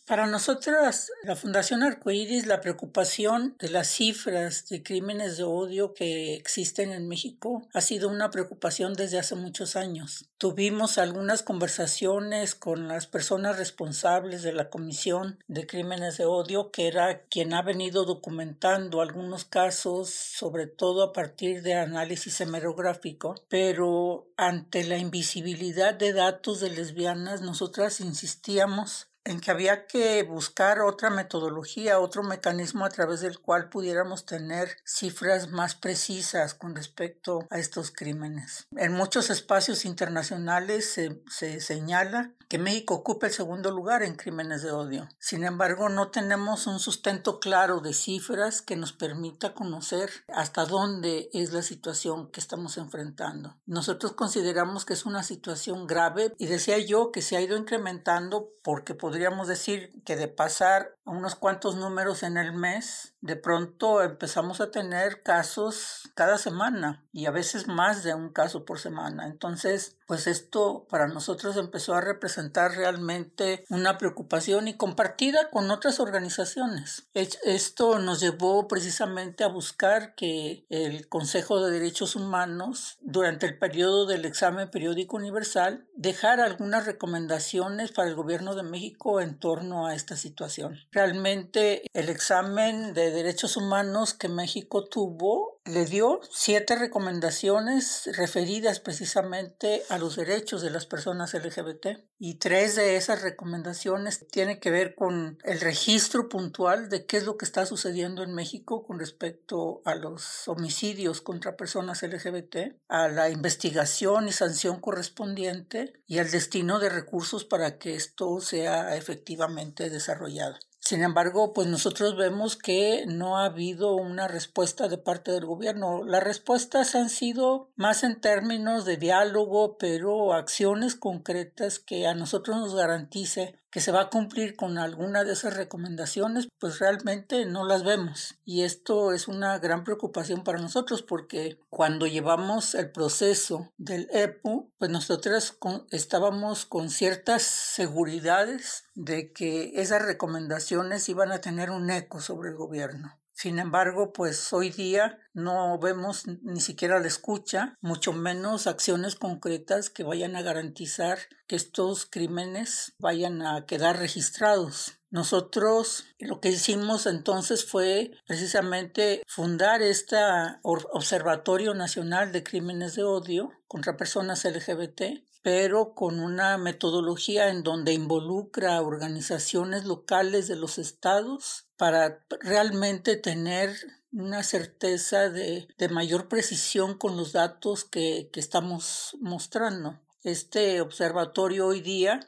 Para 0.07 0.27
nosotras, 0.27 1.11
la 1.23 1.35
Fundación 1.35 1.81
Arcoíris, 1.81 2.45
la 2.45 2.61
preocupación 2.61 3.55
de 3.57 3.69
las 3.69 3.87
cifras 3.87 4.69
de 4.69 4.83
crímenes 4.83 5.37
de 5.37 5.45
odio 5.45 5.95
que 5.95 6.35
existen 6.35 6.91
en 6.91 7.07
México 7.07 7.67
ha 7.73 7.81
sido 7.81 8.09
una 8.09 8.29
preocupación 8.29 8.93
desde 8.93 9.17
hace 9.17 9.33
muchos 9.33 9.75
años. 9.75 10.29
Tuvimos 10.37 10.99
algunas 10.99 11.41
conversaciones 11.41 12.53
con 12.53 12.87
las 12.87 13.07
personas 13.07 13.57
responsables 13.57 14.43
de 14.43 14.53
la 14.53 14.69
Comisión 14.69 15.39
de 15.47 15.65
Crímenes 15.65 16.17
de 16.17 16.25
Odio, 16.25 16.69
que 16.69 16.85
era 16.85 17.23
quien 17.23 17.55
ha 17.55 17.63
venido 17.63 18.05
documentando 18.05 19.01
algunos 19.01 19.43
casos, 19.43 20.11
sobre 20.11 20.67
todo 20.67 21.01
a 21.01 21.13
partir 21.13 21.63
de 21.63 21.73
análisis 21.73 22.39
hemerográfico, 22.41 23.33
pero 23.49 24.27
ante 24.37 24.83
la 24.83 24.99
invisibilidad 24.99 25.95
de 25.95 26.13
datos 26.13 26.59
de 26.59 26.69
lesbianas, 26.69 27.41
nosotras 27.41 28.01
insistíamos 28.01 29.07
en 29.25 29.41
que 29.41 29.51
había 29.51 29.87
que 29.87 30.23
buscar 30.23 30.81
otra 30.81 31.09
metodología, 31.09 31.99
otro 31.99 32.23
mecanismo 32.23 32.85
a 32.85 32.89
través 32.89 33.21
del 33.21 33.39
cual 33.39 33.69
pudiéramos 33.69 34.25
tener 34.25 34.77
cifras 34.85 35.49
más 35.49 35.75
precisas 35.75 36.53
con 36.53 36.75
respecto 36.75 37.47
a 37.49 37.57
estos 37.57 37.91
crímenes. 37.91 38.67
En 38.77 38.93
muchos 38.93 39.29
espacios 39.29 39.85
internacionales 39.85 40.89
se, 40.91 41.23
se 41.29 41.59
señala 41.59 42.31
que 42.47 42.59
México 42.59 42.93
ocupa 42.93 43.27
el 43.27 43.33
segundo 43.33 43.71
lugar 43.71 44.03
en 44.03 44.15
crímenes 44.15 44.61
de 44.61 44.71
odio. 44.71 45.09
Sin 45.19 45.43
embargo, 45.43 45.89
no 45.89 46.11
tenemos 46.11 46.67
un 46.67 46.79
sustento 46.79 47.39
claro 47.39 47.79
de 47.79 47.93
cifras 47.93 48.61
que 48.61 48.75
nos 48.75 48.93
permita 48.93 49.53
conocer 49.53 50.11
hasta 50.27 50.65
dónde 50.65 51.29
es 51.33 51.51
la 51.51 51.63
situación 51.63 52.31
que 52.31 52.39
estamos 52.39 52.77
enfrentando. 52.77 53.57
Nosotros 53.65 54.13
consideramos 54.13 54.85
que 54.85 54.93
es 54.93 55.05
una 55.05 55.23
situación 55.23 55.87
grave 55.87 56.33
y 56.37 56.45
decía 56.45 56.77
yo 56.77 57.11
que 57.11 57.21
se 57.21 57.35
ha 57.35 57.41
ido 57.41 57.57
incrementando 57.57 58.49
porque 58.63 58.95
podríamos 59.15 59.47
decir 59.47 59.93
que 60.03 60.17
de 60.17 60.27
pasar 60.27 60.97
unos 61.05 61.35
cuantos 61.35 61.77
números 61.77 62.21
en 62.21 62.35
el 62.35 62.51
mes, 62.51 63.14
de 63.25 63.35
pronto 63.35 64.03
empezamos 64.03 64.61
a 64.61 64.69
tener 64.69 65.23
casos 65.23 66.11
cada 66.13 66.37
semana 66.37 67.03
y 67.11 67.25
a 67.25 67.31
veces 67.31 67.67
más 67.67 68.03
de 68.03 68.13
un 68.13 68.29
caso 68.29 68.65
por 68.65 68.77
semana. 68.79 69.25
Entonces, 69.25 69.97
pues 70.05 70.27
esto 70.27 70.85
para 70.89 71.07
nosotros 71.07 71.57
empezó 71.57 71.95
a 71.95 72.01
representar 72.01 72.73
realmente 72.73 73.65
una 73.69 73.97
preocupación 73.97 74.67
y 74.67 74.77
compartida 74.77 75.49
con 75.49 75.71
otras 75.71 75.99
organizaciones. 75.99 77.07
Esto 77.13 77.97
nos 77.97 78.19
llevó 78.19 78.67
precisamente 78.67 79.43
a 79.43 79.47
buscar 79.47 80.13
que 80.13 80.65
el 80.69 81.09
Consejo 81.09 81.63
de 81.63 81.71
Derechos 81.71 82.15
Humanos, 82.15 82.99
durante 83.01 83.47
el 83.47 83.57
periodo 83.57 84.05
del 84.05 84.25
examen 84.25 84.69
periódico 84.69 85.17
universal, 85.17 85.87
dejara 85.95 86.45
algunas 86.45 86.85
recomendaciones 86.85 87.91
para 87.91 88.07
el 88.07 88.15
gobierno 88.15 88.53
de 88.53 88.61
México 88.61 89.19
en 89.19 89.39
torno 89.39 89.87
a 89.87 89.95
esta 89.95 90.15
situación. 90.15 90.77
Realmente 90.91 91.81
el 91.93 92.09
examen 92.09 92.93
de 92.93 93.14
derechos 93.15 93.57
humanos 93.57 94.13
que 94.13 94.29
México 94.29 94.85
tuvo 94.85 95.55
le 95.65 95.85
dio 95.85 96.21
siete 96.29 96.75
recomendaciones 96.75 98.07
referidas 98.15 98.79
precisamente 98.79 99.81
a 99.89 99.97
los 99.97 100.15
derechos 100.15 100.61
de 100.61 100.69
las 100.69 100.85
personas 100.85 101.33
LGBT 101.33 101.87
y 102.19 102.35
tres 102.35 102.75
de 102.75 102.97
esas 102.97 103.23
recomendaciones 103.23 104.27
tienen 104.27 104.59
que 104.59 104.69
ver 104.69 104.93
con 104.93 105.39
el 105.43 105.59
registro 105.59 106.29
puntual 106.29 106.87
de 106.89 107.07
qué 107.07 107.17
es 107.17 107.25
lo 107.25 107.37
que 107.37 107.45
está 107.45 107.65
sucediendo 107.65 108.21
en 108.21 108.35
México 108.35 108.85
con 108.85 108.99
respecto 108.99 109.81
a 109.85 109.95
los 109.95 110.47
homicidios 110.47 111.21
contra 111.21 111.57
personas 111.57 112.03
LGBT, 112.03 112.75
a 112.87 113.07
la 113.07 113.29
investigación 113.29 114.27
y 114.27 114.33
sanción 114.33 114.79
correspondiente 114.79 115.93
y 116.05 116.19
al 116.19 116.29
destino 116.29 116.79
de 116.79 116.89
recursos 116.89 117.43
para 117.43 117.79
que 117.79 117.95
esto 117.95 118.39
sea 118.39 118.95
efectivamente 118.95 119.89
desarrollado. 119.89 120.57
Sin 120.85 121.01
embargo, 121.01 121.51
pues 121.51 121.67
nosotros 121.67 122.15
vemos 122.15 122.55
que 122.55 123.05
no 123.07 123.39
ha 123.39 123.45
habido 123.45 123.95
una 123.95 124.27
respuesta 124.27 124.87
de 124.87 124.99
parte 124.99 125.31
del 125.31 125.47
gobierno. 125.47 126.03
Las 126.03 126.23
respuestas 126.23 126.93
han 126.93 127.09
sido 127.09 127.71
más 127.75 128.03
en 128.03 128.21
términos 128.21 128.85
de 128.85 128.97
diálogo, 128.97 129.79
pero 129.79 130.33
acciones 130.33 130.93
concretas 130.93 131.79
que 131.79 132.05
a 132.05 132.13
nosotros 132.13 132.57
nos 132.57 132.75
garantice 132.75 133.59
que 133.75 133.81
se 133.81 133.91
va 133.91 134.03
a 134.03 134.09
cumplir 134.09 134.55
con 134.55 134.77
alguna 134.77 135.25
de 135.25 135.33
esas 135.33 135.53
recomendaciones, 135.53 136.47
pues 136.61 136.79
realmente 136.79 137.45
no 137.45 137.65
las 137.65 137.83
vemos. 137.83 138.39
Y 138.45 138.61
esto 138.61 139.11
es 139.11 139.27
una 139.27 139.59
gran 139.59 139.83
preocupación 139.83 140.45
para 140.45 140.59
nosotros 140.59 141.01
porque 141.01 141.59
cuando 141.69 142.07
llevamos 142.07 142.73
el 142.73 142.89
proceso 142.89 143.73
del 143.75 144.07
EPU, 144.13 144.71
pues 144.77 144.89
nosotros 144.89 145.57
estábamos 145.91 146.65
con 146.65 146.89
ciertas 146.89 147.41
seguridades 147.43 148.85
de 148.93 149.33
que 149.33 149.73
esas 149.75 150.01
recomendaciones 150.01 151.09
iban 151.09 151.33
a 151.33 151.41
tener 151.41 151.69
un 151.69 151.89
eco 151.89 152.21
sobre 152.21 152.51
el 152.51 152.55
gobierno. 152.55 153.19
Sin 153.35 153.59
embargo, 153.59 154.13
pues 154.13 154.53
hoy 154.53 154.69
día 154.69 155.19
no 155.33 155.77
vemos 155.77 156.25
ni 156.25 156.61
siquiera 156.61 157.01
la 157.01 157.07
escucha, 157.07 157.77
mucho 157.81 158.13
menos 158.13 158.65
acciones 158.65 159.15
concretas 159.15 159.89
que 159.89 160.03
vayan 160.03 160.37
a 160.37 160.41
garantizar 160.41 161.19
que 161.45 161.57
estos 161.57 162.05
crímenes 162.05 162.93
vayan 162.97 163.41
a 163.41 163.65
quedar 163.65 163.99
registrados. 163.99 164.99
Nosotros 165.09 166.05
lo 166.17 166.39
que 166.39 166.47
hicimos 166.47 167.05
entonces 167.07 167.65
fue 167.65 168.11
precisamente 168.25 169.21
fundar 169.27 169.81
este 169.81 170.15
Observatorio 170.63 171.73
Nacional 171.73 172.31
de 172.31 172.41
Crímenes 172.41 172.95
de 172.95 173.03
Odio 173.03 173.51
contra 173.67 173.97
Personas 173.97 174.45
LGBT, 174.45 175.25
pero 175.41 175.93
con 175.93 176.21
una 176.21 176.57
metodología 176.57 177.49
en 177.49 177.63
donde 177.63 177.91
involucra 177.91 178.81
organizaciones 178.81 179.83
locales 179.83 180.47
de 180.47 180.55
los 180.55 180.77
estados 180.77 181.64
para 181.77 182.25
realmente 182.41 183.17
tener 183.17 183.75
una 184.11 184.43
certeza 184.43 185.29
de, 185.29 185.67
mayor 185.91 186.27
precisión 186.27 186.97
con 186.97 187.17
los 187.17 187.33
datos 187.33 187.83
que, 187.83 188.29
que 188.31 188.39
estamos 188.39 189.17
mostrando. 189.19 189.99
Este 190.23 190.81
observatorio 190.81 191.67
hoy 191.67 191.81
día 191.81 192.19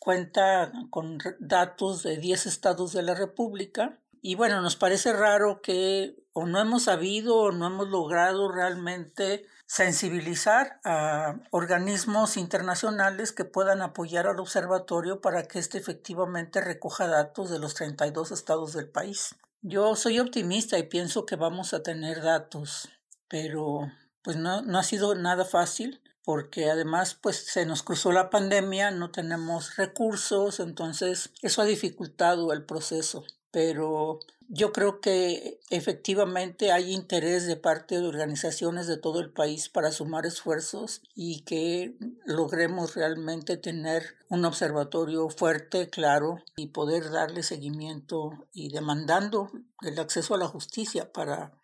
cuenta 0.00 0.72
con 0.90 1.18
datos 1.38 2.02
de 2.02 2.16
10 2.16 2.46
estados 2.46 2.92
de 2.92 3.02
la 3.02 3.14
República 3.14 4.00
y 4.20 4.34
bueno, 4.34 4.60
nos 4.60 4.76
parece 4.76 5.12
raro 5.12 5.62
que 5.62 6.16
o 6.32 6.46
no 6.46 6.60
hemos 6.60 6.84
sabido 6.84 7.36
o 7.36 7.52
no 7.52 7.68
hemos 7.68 7.88
logrado 7.88 8.50
realmente 8.50 9.46
sensibilizar 9.66 10.80
a 10.84 11.40
organismos 11.50 12.36
internacionales 12.36 13.32
que 13.32 13.44
puedan 13.44 13.82
apoyar 13.82 14.26
al 14.26 14.38
observatorio 14.38 15.20
para 15.20 15.44
que 15.44 15.58
éste 15.58 15.78
efectivamente 15.78 16.60
recoja 16.60 17.08
datos 17.08 17.50
de 17.50 17.58
los 17.58 17.74
32 17.74 18.30
estados 18.30 18.72
del 18.72 18.88
país. 18.88 19.34
Yo 19.62 19.96
soy 19.96 20.20
optimista 20.20 20.78
y 20.78 20.84
pienso 20.84 21.26
que 21.26 21.34
vamos 21.34 21.74
a 21.74 21.82
tener 21.82 22.22
datos, 22.22 22.88
pero 23.28 23.90
pues 24.22 24.36
no, 24.36 24.62
no 24.62 24.78
ha 24.78 24.84
sido 24.84 25.14
nada 25.16 25.44
fácil 25.44 26.00
porque 26.26 26.68
además 26.68 27.14
pues 27.14 27.36
se 27.36 27.66
nos 27.66 27.84
cruzó 27.84 28.10
la 28.10 28.30
pandemia, 28.30 28.90
no 28.90 29.12
tenemos 29.12 29.76
recursos, 29.76 30.58
entonces 30.58 31.30
eso 31.40 31.62
ha 31.62 31.64
dificultado 31.64 32.52
el 32.52 32.64
proceso, 32.64 33.24
pero 33.56 34.20
yo 34.50 34.70
creo 34.70 35.00
que 35.00 35.60
efectivamente 35.70 36.72
hay 36.72 36.92
interés 36.92 37.46
de 37.46 37.56
parte 37.56 37.98
de 37.98 38.06
organizaciones 38.06 38.86
de 38.86 38.98
todo 38.98 39.18
el 39.18 39.30
país 39.30 39.70
para 39.70 39.92
sumar 39.92 40.26
esfuerzos 40.26 41.00
y 41.14 41.40
que 41.44 41.96
logremos 42.26 42.94
realmente 42.94 43.56
tener 43.56 44.16
un 44.28 44.44
observatorio 44.44 45.30
fuerte, 45.30 45.88
claro, 45.88 46.36
y 46.54 46.66
poder 46.66 47.10
darle 47.10 47.42
seguimiento 47.42 48.46
y 48.52 48.68
demandando 48.68 49.50
el 49.80 49.98
acceso 49.98 50.34
a 50.34 50.38
la 50.38 50.48
justicia 50.48 51.10
para, 51.10 51.54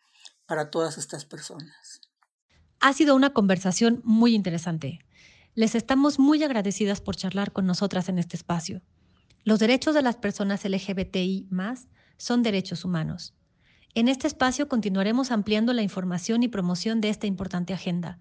para 0.46 0.70
todas 0.70 0.96
estas 0.96 1.26
personas. 1.26 2.00
Ha 2.80 2.94
sido 2.94 3.14
una 3.14 3.34
conversación 3.34 4.00
muy 4.02 4.34
interesante. 4.34 5.00
Les 5.54 5.74
estamos 5.74 6.18
muy 6.18 6.42
agradecidas 6.42 7.02
por 7.02 7.16
charlar 7.16 7.52
con 7.52 7.66
nosotras 7.66 8.08
en 8.08 8.18
este 8.18 8.38
espacio. 8.38 8.80
Los 9.44 9.58
derechos 9.58 9.94
de 9.94 10.02
las 10.02 10.16
personas 10.16 10.64
LGBTI 10.64 11.48
más 11.50 11.88
son 12.16 12.44
derechos 12.44 12.84
humanos. 12.84 13.34
En 13.94 14.08
este 14.08 14.28
espacio 14.28 14.68
continuaremos 14.68 15.32
ampliando 15.32 15.72
la 15.72 15.82
información 15.82 16.44
y 16.44 16.48
promoción 16.48 17.00
de 17.00 17.08
esta 17.08 17.26
importante 17.26 17.74
agenda. 17.74 18.20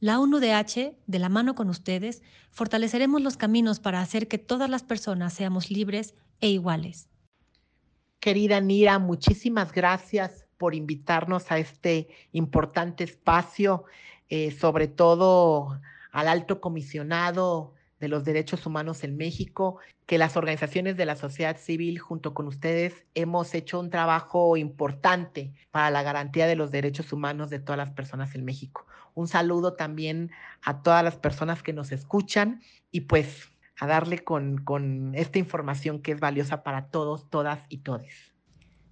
La 0.00 0.18
UNUDH, 0.18 0.96
de 1.06 1.18
la 1.18 1.28
mano 1.28 1.54
con 1.54 1.68
ustedes, 1.68 2.22
fortaleceremos 2.50 3.22
los 3.22 3.36
caminos 3.36 3.78
para 3.78 4.00
hacer 4.00 4.26
que 4.26 4.38
todas 4.38 4.70
las 4.70 4.82
personas 4.82 5.34
seamos 5.34 5.70
libres 5.70 6.14
e 6.40 6.48
iguales. 6.48 7.08
Querida 8.18 8.60
Nira, 8.60 8.98
muchísimas 8.98 9.70
gracias 9.70 10.46
por 10.56 10.74
invitarnos 10.74 11.52
a 11.52 11.58
este 11.58 12.08
importante 12.32 13.04
espacio, 13.04 13.84
eh, 14.30 14.50
sobre 14.50 14.88
todo 14.88 15.78
al 16.10 16.28
alto 16.28 16.60
comisionado 16.60 17.73
de 18.04 18.08
los 18.08 18.22
derechos 18.22 18.66
humanos 18.66 19.02
en 19.02 19.16
México, 19.16 19.78
que 20.04 20.18
las 20.18 20.36
organizaciones 20.36 20.98
de 20.98 21.06
la 21.06 21.16
sociedad 21.16 21.56
civil 21.56 21.98
junto 21.98 22.34
con 22.34 22.46
ustedes 22.46 23.06
hemos 23.14 23.54
hecho 23.54 23.80
un 23.80 23.88
trabajo 23.88 24.58
importante 24.58 25.54
para 25.70 25.90
la 25.90 26.02
garantía 26.02 26.46
de 26.46 26.54
los 26.54 26.70
derechos 26.70 27.14
humanos 27.14 27.48
de 27.48 27.60
todas 27.60 27.78
las 27.78 27.94
personas 27.94 28.34
en 28.34 28.44
México. 28.44 28.86
Un 29.14 29.26
saludo 29.26 29.72
también 29.72 30.32
a 30.60 30.82
todas 30.82 31.02
las 31.02 31.16
personas 31.16 31.62
que 31.62 31.72
nos 31.72 31.92
escuchan 31.92 32.60
y 32.90 33.02
pues 33.02 33.48
a 33.80 33.86
darle 33.86 34.18
con, 34.22 34.58
con 34.58 35.14
esta 35.14 35.38
información 35.38 36.02
que 36.02 36.12
es 36.12 36.20
valiosa 36.20 36.62
para 36.62 36.88
todos, 36.88 37.30
todas 37.30 37.60
y 37.70 37.78
todes. 37.78 38.34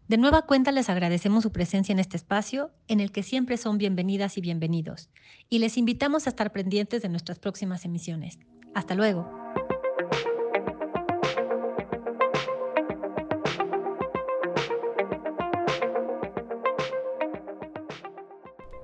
De 0.09 0.17
nueva 0.17 0.47
cuenta 0.47 0.73
les 0.73 0.89
agradecemos 0.89 1.43
su 1.43 1.53
presencia 1.53 1.93
en 1.93 1.99
este 1.99 2.17
espacio, 2.17 2.71
en 2.89 3.01
el 3.01 3.13
que 3.13 3.23
siempre 3.23 3.59
son 3.59 3.77
bienvenidas 3.77 4.39
y 4.39 4.41
bienvenidos, 4.41 5.11
y 5.51 5.59
les 5.59 5.77
invitamos 5.77 6.27
a 6.27 6.31
estar 6.31 6.51
pendientes 6.51 7.03
de 7.03 7.11
nuestras 7.11 7.39
próximas 7.39 7.85
emisiones. 7.85 8.39
Hasta 8.75 8.95
luego. 8.95 9.43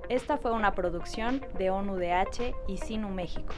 Esta 0.09 0.38
fue 0.38 0.53
una 0.53 0.72
producción 0.72 1.42
de 1.59 1.70
ONUDH 1.70 2.55
y 2.66 2.79
Sinu 2.79 3.09
México. 3.09 3.55